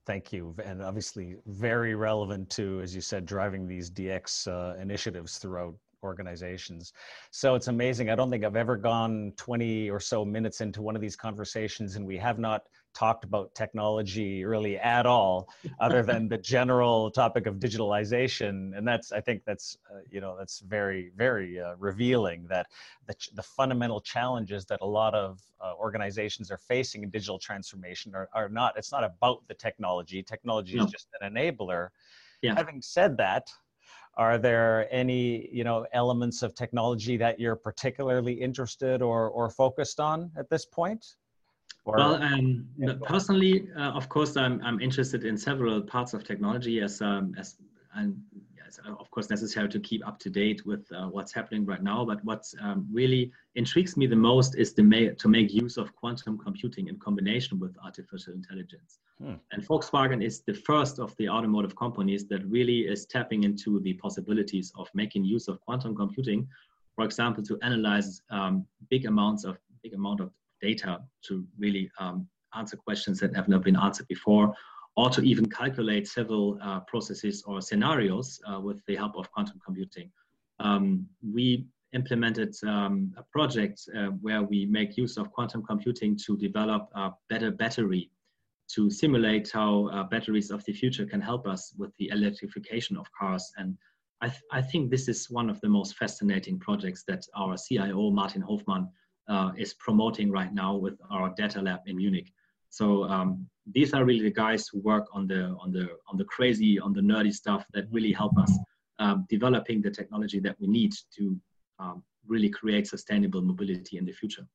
Thank 0.05 0.31
you. 0.31 0.55
And 0.63 0.81
obviously, 0.81 1.35
very 1.47 1.95
relevant 1.95 2.49
to, 2.51 2.79
as 2.81 2.95
you 2.95 3.01
said, 3.01 3.25
driving 3.25 3.67
these 3.67 3.91
DX 3.91 4.47
uh, 4.47 4.79
initiatives 4.79 5.37
throughout 5.37 5.75
organizations. 6.03 6.93
So 7.31 7.55
it's 7.55 7.67
amazing. 7.67 8.09
I 8.09 8.15
don't 8.15 8.29
think 8.29 8.45
I've 8.45 8.55
ever 8.55 8.77
gone 8.77 9.33
20 9.35 9.89
or 9.89 9.99
so 9.99 10.23
minutes 10.23 10.61
into 10.61 10.81
one 10.81 10.95
of 10.95 11.01
these 11.01 11.15
conversations 11.15 11.95
and 11.95 12.05
we 12.05 12.17
have 12.17 12.39
not 12.39 12.63
talked 12.97 13.23
about 13.23 13.53
technology 13.53 14.43
really 14.43 14.75
at 14.79 15.05
all 15.05 15.47
other 15.79 16.01
than 16.01 16.27
the 16.27 16.37
general 16.37 17.11
topic 17.11 17.45
of 17.45 17.57
digitalization 17.57 18.75
and 18.75 18.87
that's 18.87 19.11
i 19.11 19.21
think 19.21 19.43
that's 19.45 19.77
uh, 19.91 19.99
you 20.09 20.19
know 20.19 20.35
that's 20.35 20.61
very 20.61 21.11
very 21.15 21.59
uh, 21.59 21.75
revealing 21.77 22.47
that 22.49 22.65
the, 23.05 23.15
the 23.35 23.43
fundamental 23.43 24.01
challenges 24.01 24.65
that 24.65 24.79
a 24.81 24.85
lot 24.85 25.13
of 25.13 25.39
uh, 25.61 25.73
organizations 25.79 26.49
are 26.49 26.57
facing 26.57 27.03
in 27.03 27.09
digital 27.11 27.37
transformation 27.37 28.15
are, 28.15 28.29
are 28.33 28.49
not 28.49 28.75
it's 28.75 28.91
not 28.91 29.03
about 29.03 29.47
the 29.47 29.53
technology 29.53 30.23
technology 30.23 30.77
no. 30.77 30.85
is 30.85 30.91
just 30.91 31.07
an 31.21 31.31
enabler 31.31 31.89
yeah. 32.41 32.55
having 32.55 32.81
said 32.81 33.15
that 33.15 33.47
are 34.15 34.39
there 34.39 34.87
any 34.89 35.47
you 35.51 35.63
know 35.63 35.85
elements 35.93 36.41
of 36.41 36.55
technology 36.55 37.15
that 37.15 37.39
you're 37.39 37.55
particularly 37.55 38.33
interested 38.33 39.03
or 39.03 39.29
or 39.29 39.51
focused 39.51 39.99
on 39.99 40.31
at 40.35 40.49
this 40.49 40.65
point 40.65 41.05
well, 41.95 42.21
um, 42.21 42.67
personally, 43.05 43.69
uh, 43.77 43.91
of 43.91 44.09
course, 44.09 44.35
I'm, 44.35 44.61
I'm 44.63 44.79
interested 44.81 45.23
in 45.23 45.37
several 45.37 45.81
parts 45.81 46.13
of 46.13 46.23
technology 46.23 46.81
as, 46.81 47.01
um, 47.01 47.33
as 47.37 47.55
and 47.95 48.21
it's 48.67 48.79
of 48.79 49.09
course 49.11 49.29
necessary 49.29 49.69
to 49.69 49.79
keep 49.79 50.05
up 50.05 50.19
to 50.19 50.29
date 50.29 50.65
with 50.65 50.85
uh, 50.91 51.07
what's 51.07 51.33
happening 51.33 51.65
right 51.65 51.81
now. 51.81 52.05
But 52.05 52.23
what 52.23 52.43
um, 52.61 52.87
really 52.91 53.31
intrigues 53.55 53.95
me 53.97 54.07
the 54.07 54.15
most 54.15 54.57
is 54.57 54.73
the 54.73 54.83
ma- 54.83 55.13
to 55.17 55.27
make 55.27 55.53
use 55.53 55.77
of 55.77 55.95
quantum 55.95 56.37
computing 56.37 56.87
in 56.87 56.97
combination 56.99 57.59
with 57.59 57.75
artificial 57.83 58.33
intelligence. 58.33 58.99
Hmm. 59.21 59.35
And 59.51 59.65
Volkswagen 59.65 60.23
is 60.23 60.41
the 60.41 60.53
first 60.53 60.99
of 60.99 61.15
the 61.17 61.29
automotive 61.29 61.75
companies 61.75 62.27
that 62.27 62.45
really 62.45 62.81
is 62.81 63.05
tapping 63.05 63.43
into 63.43 63.79
the 63.79 63.93
possibilities 63.93 64.71
of 64.77 64.89
making 64.93 65.23
use 65.23 65.47
of 65.47 65.59
quantum 65.61 65.95
computing, 65.95 66.47
for 66.95 67.05
example, 67.05 67.43
to 67.43 67.57
analyze 67.61 68.21
um, 68.29 68.65
big 68.89 69.05
amounts 69.05 69.43
of 69.45 69.57
big 69.83 69.93
amount 69.93 70.19
of 70.19 70.31
data 70.61 70.99
to 71.27 71.45
really 71.57 71.89
um, 71.99 72.27
answer 72.55 72.77
questions 72.77 73.19
that 73.19 73.35
have 73.35 73.47
not 73.47 73.63
been 73.63 73.77
answered 73.77 74.07
before, 74.07 74.53
or 74.95 75.09
to 75.11 75.21
even 75.21 75.47
calculate 75.47 76.07
several 76.07 76.57
uh, 76.61 76.79
processes 76.81 77.43
or 77.45 77.61
scenarios 77.61 78.39
uh, 78.49 78.59
with 78.59 78.83
the 78.87 78.95
help 78.95 79.15
of 79.15 79.31
quantum 79.31 79.59
computing. 79.63 80.11
Um, 80.59 81.05
we 81.21 81.67
implemented 81.93 82.55
um, 82.65 83.13
a 83.17 83.23
project 83.31 83.81
uh, 83.95 84.07
where 84.21 84.41
we 84.41 84.65
make 84.65 84.97
use 84.97 85.17
of 85.17 85.31
quantum 85.31 85.63
computing 85.63 86.17
to 86.25 86.35
develop 86.37 86.89
a 86.95 87.11
better 87.29 87.51
battery 87.51 88.09
to 88.69 88.89
simulate 88.89 89.49
how 89.51 89.87
uh, 89.87 90.03
batteries 90.03 90.51
of 90.51 90.63
the 90.65 90.73
future 90.73 91.05
can 91.05 91.21
help 91.21 91.47
us 91.47 91.73
with 91.77 91.91
the 91.97 92.09
electrification 92.09 92.97
of 92.97 93.05
cars. 93.17 93.51
And 93.57 93.77
I, 94.21 94.27
th 94.27 94.41
I 94.51 94.61
think 94.61 94.89
this 94.89 95.07
is 95.07 95.29
one 95.29 95.49
of 95.49 95.61
the 95.61 95.69
most 95.69 95.95
fascinating 95.95 96.59
projects 96.59 97.03
that 97.07 97.23
our 97.35 97.55
CIO, 97.65 98.09
Martin 98.11 98.41
Hofmann, 98.41 98.89
uh, 99.27 99.51
is 99.57 99.73
promoting 99.73 100.31
right 100.31 100.53
now 100.53 100.75
with 100.75 100.99
our 101.11 101.33
data 101.35 101.61
lab 101.61 101.79
in 101.85 101.97
Munich. 101.97 102.31
So 102.69 103.05
um, 103.05 103.47
these 103.73 103.93
are 103.93 104.05
really 104.05 104.23
the 104.23 104.31
guys 104.31 104.67
who 104.67 104.79
work 104.79 105.07
on 105.13 105.27
the 105.27 105.55
on 105.61 105.71
the 105.71 105.87
on 106.07 106.17
the 106.17 106.25
crazy, 106.25 106.79
on 106.79 106.93
the 106.93 107.01
nerdy 107.01 107.33
stuff 107.33 107.65
that 107.73 107.85
really 107.91 108.11
help 108.11 108.37
us 108.37 108.51
um, 108.99 109.25
developing 109.29 109.81
the 109.81 109.91
technology 109.91 110.39
that 110.39 110.55
we 110.59 110.67
need 110.67 110.93
to 111.17 111.39
um, 111.79 112.03
really 112.27 112.49
create 112.49 112.87
sustainable 112.87 113.41
mobility 113.41 113.97
in 113.97 114.05
the 114.05 114.11
future. 114.11 114.45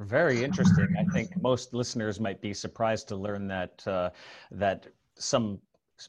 Very 0.00 0.42
interesting. 0.42 0.88
I 0.98 1.04
think 1.12 1.30
most 1.42 1.74
listeners 1.74 2.20
might 2.20 2.40
be 2.40 2.54
surprised 2.54 3.08
to 3.08 3.16
learn 3.16 3.46
that 3.48 3.86
uh, 3.86 4.10
that 4.50 4.86
some 5.18 5.58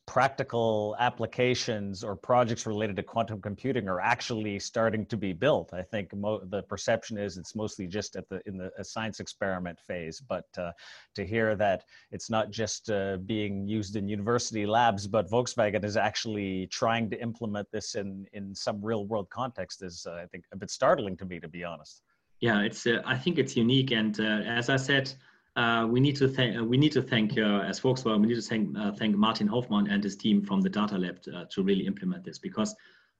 practical 0.05 0.95
applications 0.99 2.03
or 2.03 2.15
projects 2.15 2.65
related 2.65 2.95
to 2.97 3.03
quantum 3.03 3.41
computing 3.41 3.87
are 3.87 4.01
actually 4.01 4.59
starting 4.59 5.05
to 5.05 5.15
be 5.15 5.31
built. 5.31 5.73
I 5.73 5.81
think 5.81 6.09
the 6.09 6.63
perception 6.67 7.17
is 7.17 7.37
it's 7.37 7.55
mostly 7.55 7.87
just 7.87 8.15
at 8.15 8.27
the 8.27 8.41
in 8.45 8.57
the 8.57 8.71
science 8.83 9.19
experiment 9.19 9.79
phase, 9.79 10.19
but 10.19 10.45
uh, 10.57 10.71
to 11.15 11.25
hear 11.25 11.55
that 11.55 11.85
it's 12.11 12.29
not 12.29 12.51
just 12.51 12.89
uh, 12.89 13.17
being 13.25 13.67
used 13.67 13.95
in 13.95 14.09
university 14.09 14.65
labs, 14.65 15.07
but 15.07 15.29
Volkswagen 15.29 15.83
is 15.85 15.95
actually 15.95 16.67
trying 16.67 17.09
to 17.09 17.21
implement 17.21 17.67
this 17.71 17.95
in 17.95 18.25
in 18.33 18.53
some 18.53 18.83
real 18.83 19.05
world 19.05 19.29
context 19.29 19.83
is 19.83 20.05
uh, 20.05 20.15
I 20.15 20.25
think 20.25 20.43
a 20.51 20.57
bit 20.57 20.69
startling 20.69 21.15
to 21.17 21.25
me, 21.25 21.39
to 21.39 21.47
be 21.47 21.63
honest. 21.63 22.03
Yeah, 22.39 22.61
it's 22.61 22.85
uh, 22.85 23.01
I 23.05 23.17
think 23.17 23.37
it's 23.37 23.55
unique, 23.55 23.91
and 23.91 24.19
uh, 24.19 24.41
as 24.45 24.69
I 24.69 24.75
said 24.75 25.13
uh, 25.57 25.87
we 25.87 25.99
need 25.99 26.15
to 26.15 26.27
thank 26.27 26.55
uh, 26.55 26.63
we 26.63 26.77
need 26.77 26.91
to 26.91 27.01
thank 27.01 27.35
uh, 27.37 27.63
as 27.65 27.79
Volkswagen 27.79 28.21
we 28.21 28.27
need 28.27 28.35
to 28.35 28.41
thank 28.41 28.77
thank 28.97 29.17
Martin 29.17 29.47
Hofmann 29.47 29.87
and 29.87 30.03
his 30.03 30.15
team 30.15 30.43
from 30.43 30.61
the 30.61 30.69
Data 30.69 30.97
Lab 30.97 31.19
to, 31.49 31.63
really 31.63 31.87
implement 31.87 32.23
this 32.23 32.37
because 32.37 32.75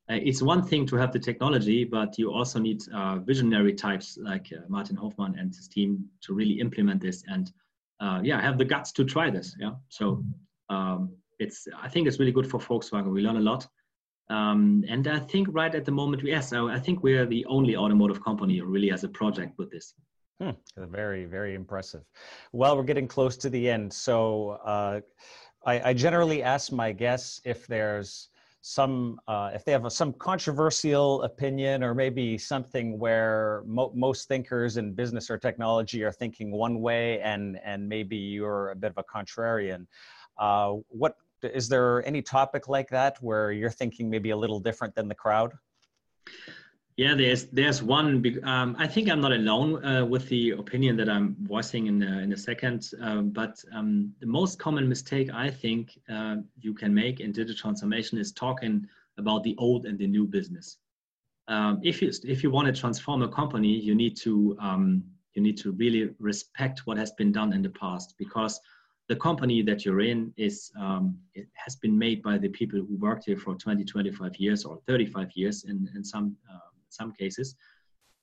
it's 0.09 0.41
one 0.41 0.63
thing 0.63 0.85
to 0.85 0.95
have 0.95 1.11
the 1.11 1.19
technology, 1.19 1.83
but 1.83 2.17
you 2.17 2.31
also 2.31 2.59
need 2.59 2.81
visionary 3.25 3.73
types 3.73 4.17
like 4.21 4.47
Martin 4.69 4.95
Hofmann 4.95 5.35
and 5.37 5.53
his 5.53 5.67
team 5.67 6.05
to 6.21 6.33
really 6.33 6.59
implement 6.59 7.01
this 7.01 7.23
and 7.27 7.51
yeah 8.23 8.39
have 8.39 8.57
the 8.57 8.65
guts 8.65 8.91
to 8.93 9.03
try 9.03 9.31
this. 9.31 9.55
Yeah, 9.59 9.73
so 9.89 10.23
um, 10.69 11.09
it's 11.39 11.67
I 11.81 11.89
think 11.89 12.07
it's 12.07 12.19
really 12.19 12.31
good 12.31 12.49
for 12.49 12.59
Volkswagen. 12.59 13.11
We 13.11 13.21
learn 13.21 13.37
a 13.37 13.47
lot. 13.51 13.67
Um, 14.29 14.83
and 14.89 15.07
I 15.07 15.19
think 15.19 15.47
right 15.51 15.73
at 15.73 15.85
the 15.85 15.91
moment, 15.91 16.21
yes, 16.23 16.53
I 16.53 16.79
think 16.79 17.01
we're 17.01 17.25
the 17.25 17.45
only 17.45 17.75
automotive 17.75 18.21
company 18.23 18.57
who 18.57 18.65
really 18.65 18.89
has 18.89 19.03
a 19.03 19.09
project 19.09 19.57
with 19.57 19.71
this. 19.71 19.93
Hmm, 20.39 20.51
very, 20.77 21.25
very 21.25 21.55
impressive. 21.55 22.03
Well, 22.51 22.77
we're 22.77 22.83
getting 22.83 23.07
close 23.07 23.37
to 23.37 23.49
the 23.49 23.69
end. 23.69 23.91
So 23.91 24.51
uh, 24.63 25.01
I, 25.65 25.89
I, 25.89 25.93
generally 25.93 26.43
ask 26.43 26.71
my 26.71 26.91
guests 26.91 27.41
if 27.43 27.65
there's 27.65 28.29
some, 28.61 29.19
uh, 29.27 29.49
if 29.55 29.65
they 29.65 29.71
have 29.71 29.85
a, 29.85 29.89
some 29.89 30.13
controversial 30.13 31.23
opinion 31.23 31.83
or 31.83 31.95
maybe 31.95 32.37
something 32.37 32.99
where 32.99 33.63
mo- 33.65 33.91
most 33.95 34.27
thinkers 34.27 34.77
in 34.77 34.93
business 34.93 35.31
or 35.31 35.39
technology 35.39 36.03
are 36.03 36.11
thinking 36.11 36.51
one 36.51 36.81
way 36.81 37.19
and, 37.21 37.59
and 37.63 37.89
maybe 37.89 38.17
you're 38.17 38.69
a 38.69 38.75
bit 38.75 38.91
of 38.91 38.97
a 38.99 39.03
contrarian. 39.03 39.87
Uh, 40.37 40.75
what 40.89 41.15
is 41.41 41.67
there 41.67 42.05
any 42.05 42.21
topic 42.21 42.67
like 42.67 42.89
that 42.89 43.17
where 43.21 43.51
you're 43.51 43.71
thinking 43.71 44.07
maybe 44.07 44.29
a 44.29 44.37
little 44.37 44.59
different 44.59 44.93
than 44.93 45.07
the 45.07 45.15
crowd? 45.15 45.53
Yeah, 46.97 47.13
there's 47.13 47.45
there's 47.45 47.83
one. 47.83 48.25
Um, 48.43 48.75
I 48.79 48.87
think 48.87 49.07
I'm 49.07 49.21
not 49.21 49.31
alone 49.31 49.85
uh, 49.85 50.03
with 50.03 50.27
the 50.29 50.51
opinion 50.51 50.97
that 50.97 51.07
I'm 51.07 51.35
voicing 51.41 51.85
in 51.85 52.01
a, 52.01 52.19
in 52.21 52.33
a 52.33 52.37
second. 52.37 52.89
Um, 52.99 53.29
but 53.29 53.63
um, 53.71 54.11
the 54.19 54.25
most 54.25 54.57
common 54.57 54.89
mistake 54.89 55.29
I 55.31 55.51
think 55.51 55.99
uh, 56.09 56.37
you 56.59 56.73
can 56.73 56.91
make 56.91 57.19
in 57.19 57.31
digital 57.31 57.55
transformation 57.55 58.17
is 58.17 58.31
talking 58.31 58.87
about 59.19 59.43
the 59.43 59.55
old 59.59 59.85
and 59.85 59.99
the 59.99 60.07
new 60.07 60.25
business. 60.25 60.77
Um, 61.47 61.79
if 61.83 62.01
you 62.01 62.11
if 62.23 62.41
you 62.41 62.49
want 62.49 62.65
to 62.65 62.73
transform 62.73 63.21
a 63.21 63.29
company, 63.29 63.79
you 63.79 63.93
need 63.93 64.17
to 64.17 64.57
um, 64.59 65.03
you 65.35 65.43
need 65.43 65.57
to 65.59 65.73
really 65.73 66.09
respect 66.17 66.87
what 66.87 66.97
has 66.97 67.11
been 67.11 67.31
done 67.31 67.53
in 67.53 67.61
the 67.61 67.69
past 67.69 68.15
because 68.17 68.59
the 69.07 69.15
company 69.15 69.61
that 69.61 69.85
you're 69.85 70.01
in 70.01 70.33
is 70.35 70.71
um, 70.79 71.15
it 71.35 71.47
has 71.53 71.75
been 71.75 71.95
made 71.95 72.23
by 72.23 72.39
the 72.39 72.49
people 72.49 72.79
who 72.79 72.97
worked 72.97 73.25
here 73.25 73.37
for 73.37 73.53
20 73.53 73.85
25 73.85 74.35
years 74.37 74.65
or 74.65 74.79
35 74.87 75.29
years 75.35 75.63
in, 75.65 75.87
in 75.95 76.03
some 76.03 76.35
uh, 76.51 76.66
some 76.89 77.11
cases. 77.11 77.55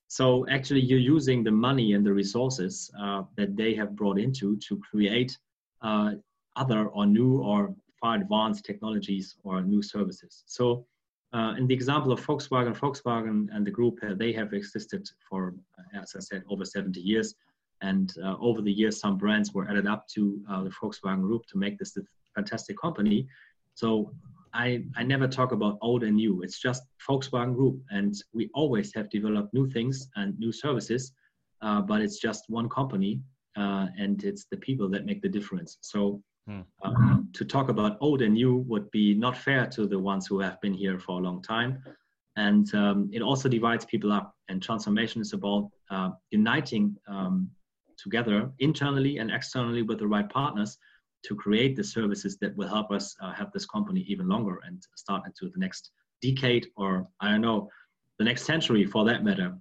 So 0.08 0.46
actually, 0.48 0.80
you're 0.80 0.98
using 0.98 1.42
the 1.42 1.50
money 1.50 1.94
and 1.94 2.04
the 2.04 2.12
resources 2.12 2.90
uh, 3.00 3.22
that 3.36 3.56
they 3.56 3.74
have 3.74 3.96
brought 3.96 4.18
into 4.18 4.56
to 4.68 4.78
create 4.78 5.36
uh, 5.82 6.12
other 6.56 6.86
or 6.88 7.06
new 7.06 7.38
or 7.38 7.74
far 8.00 8.16
advanced 8.16 8.64
technologies 8.64 9.36
or 9.42 9.62
new 9.62 9.82
services. 9.82 10.44
So 10.46 10.86
uh, 11.32 11.54
in 11.58 11.66
the 11.66 11.74
example 11.74 12.12
of 12.12 12.24
Volkswagen, 12.24 12.76
Volkswagen 12.76 13.48
and 13.52 13.66
the 13.66 13.70
group, 13.70 13.98
uh, 14.02 14.14
they 14.14 14.32
have 14.32 14.52
existed 14.52 15.08
for, 15.28 15.54
uh, 15.78 16.00
as 16.00 16.14
I 16.16 16.20
said, 16.20 16.44
over 16.48 16.64
70 16.64 17.00
years. 17.00 17.34
And 17.82 18.14
uh, 18.22 18.36
over 18.40 18.62
the 18.62 18.72
years, 18.72 19.00
some 19.00 19.18
brands 19.18 19.52
were 19.52 19.68
added 19.68 19.86
up 19.86 20.06
to 20.14 20.40
the 20.48 20.70
Volkswagen 20.80 21.22
group 21.22 21.44
to 21.46 21.58
make 21.58 21.76
this 21.76 21.98
fantastic 22.34 22.78
company. 22.78 23.26
So 23.74 24.12
I, 24.54 24.84
I 24.96 25.02
never 25.02 25.26
talk 25.26 25.52
about 25.52 25.78
old 25.82 26.04
and 26.04 26.16
new. 26.16 26.42
It's 26.42 26.60
just 26.60 26.84
Volkswagen 27.08 27.54
Group, 27.54 27.80
and 27.90 28.14
we 28.32 28.48
always 28.54 28.94
have 28.94 29.10
developed 29.10 29.52
new 29.52 29.68
things 29.68 30.08
and 30.14 30.38
new 30.38 30.52
services, 30.52 31.12
uh, 31.60 31.82
but 31.82 32.00
it's 32.00 32.18
just 32.18 32.44
one 32.48 32.68
company, 32.68 33.20
uh, 33.56 33.88
and 33.98 34.22
it's 34.22 34.46
the 34.50 34.56
people 34.56 34.88
that 34.90 35.06
make 35.06 35.22
the 35.22 35.28
difference. 35.28 35.78
So 35.80 36.22
hmm. 36.46 36.60
um, 36.84 37.28
to 37.32 37.44
talk 37.44 37.68
about 37.68 37.98
old 38.00 38.22
and 38.22 38.34
new 38.34 38.58
would 38.68 38.88
be 38.92 39.12
not 39.12 39.36
fair 39.36 39.66
to 39.66 39.86
the 39.86 39.98
ones 39.98 40.26
who 40.28 40.38
have 40.38 40.60
been 40.60 40.74
here 40.74 41.00
for 41.00 41.18
a 41.18 41.22
long 41.22 41.42
time, 41.42 41.82
and 42.36 42.72
um, 42.74 43.10
it 43.12 43.22
also 43.22 43.48
divides 43.48 43.84
people 43.84 44.12
up. 44.12 44.34
And 44.48 44.62
transformation 44.62 45.20
is 45.20 45.32
about 45.32 45.70
uh, 45.90 46.10
uniting 46.30 46.96
um, 47.08 47.50
together 47.96 48.50
internally 48.60 49.18
and 49.18 49.30
externally 49.30 49.82
with 49.82 49.98
the 49.98 50.06
right 50.06 50.28
partners 50.28 50.78
to 51.24 51.34
create 51.34 51.76
the 51.76 51.84
services 51.84 52.36
that 52.38 52.56
will 52.56 52.68
help 52.68 52.90
us 52.90 53.16
uh, 53.20 53.32
have 53.32 53.50
this 53.52 53.66
company 53.66 54.00
even 54.08 54.28
longer 54.28 54.60
and 54.66 54.86
start 54.94 55.22
into 55.26 55.50
the 55.52 55.58
next 55.58 55.90
decade 56.22 56.68
or 56.76 57.08
I 57.20 57.30
don't 57.30 57.40
know, 57.40 57.68
the 58.18 58.24
next 58.24 58.44
century 58.44 58.86
for 58.86 59.04
that 59.04 59.24
matter. 59.24 59.54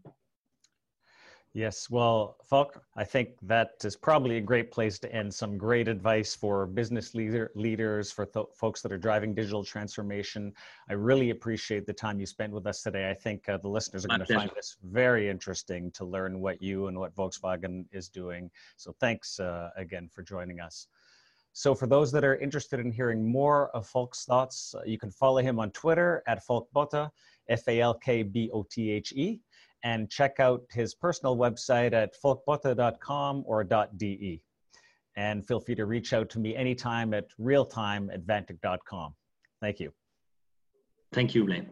Yes, 1.56 1.88
well, 1.88 2.38
Falk, 2.43 2.82
I 2.95 3.04
think 3.04 3.38
that 3.43 3.73
is 3.84 3.95
probably 3.95 4.38
a 4.38 4.41
great 4.41 4.71
place 4.71 4.97
to 4.97 5.13
end. 5.13 5.32
Some 5.32 5.56
great 5.56 5.88
advice 5.88 6.34
for 6.34 6.65
business 6.65 7.13
leader, 7.13 7.52
leaders, 7.54 8.12
for 8.12 8.26
th- 8.26 8.47
folks 8.56 8.82
that 8.82 8.91
are 8.91 8.97
driving 8.97 9.36
digital 9.36 9.63
transformation. 9.63 10.52
I 10.89 10.93
really 10.93 11.30
appreciate 11.30 11.86
the 11.86 11.93
time 11.93 12.19
you 12.19 12.26
spent 12.26 12.54
with 12.54 12.65
us 12.65 12.82
today. 12.82 13.08
I 13.08 13.13
think 13.13 13.47
uh, 13.47 13.58
the 13.58 13.67
listeners 13.67 14.04
are 14.04 14.08
going 14.08 14.26
to 14.26 14.34
find 14.34 14.49
this 14.56 14.78
very 14.84 15.30
interesting 15.30 15.91
to 15.91 16.06
learn 16.06 16.39
what 16.39 16.60
you 16.60 16.88
and 16.88 16.97
what 16.97 17.15
Volkswagen 17.15 17.86
is 17.91 18.10
doing. 18.10 18.49
So 18.76 18.95
thanks 18.99 19.39
uh, 19.39 19.69
again 19.78 20.10
for 20.12 20.23
joining 20.23 20.60
us. 20.60 20.88
So 21.54 21.76
for 21.76 21.86
those 21.86 22.12
that 22.12 22.24
are 22.24 22.36
interested 22.38 22.80
in 22.80 22.92
hearing 22.92 23.32
more 23.32 23.70
of 23.70 23.88
Falk's 23.88 24.26
thoughts, 24.26 24.74
uh, 24.76 24.82
you 24.86 24.98
can 24.98 25.12
follow 25.12 25.38
him 25.38 25.60
on 25.60 25.70
Twitter 25.72 26.24
at 26.28 26.46
Falkbothe, 26.46 27.10
F-A-L-K-B-O-T-H-E, 27.48 29.39
and 29.84 30.10
check 30.10 30.39
out 30.39 30.63
his 30.72 30.96
personal 30.96 31.38
website 31.38 31.94
at 31.94 32.16
falkbothe.com 32.20 33.44
or 33.46 33.63
.de. 33.63 34.42
And 35.16 35.46
feel 35.46 35.60
free 35.60 35.76
to 35.76 35.86
reach 35.86 36.12
out 36.13 36.30
to 36.32 36.39
me 36.39 36.56
anytime 36.56 37.13
at 37.13 37.28
realtime. 37.38 38.10
Thank 39.62 39.80
you. 39.80 39.94
Thank 41.12 41.36
you, 41.36 41.46
Blaine. 41.46 41.70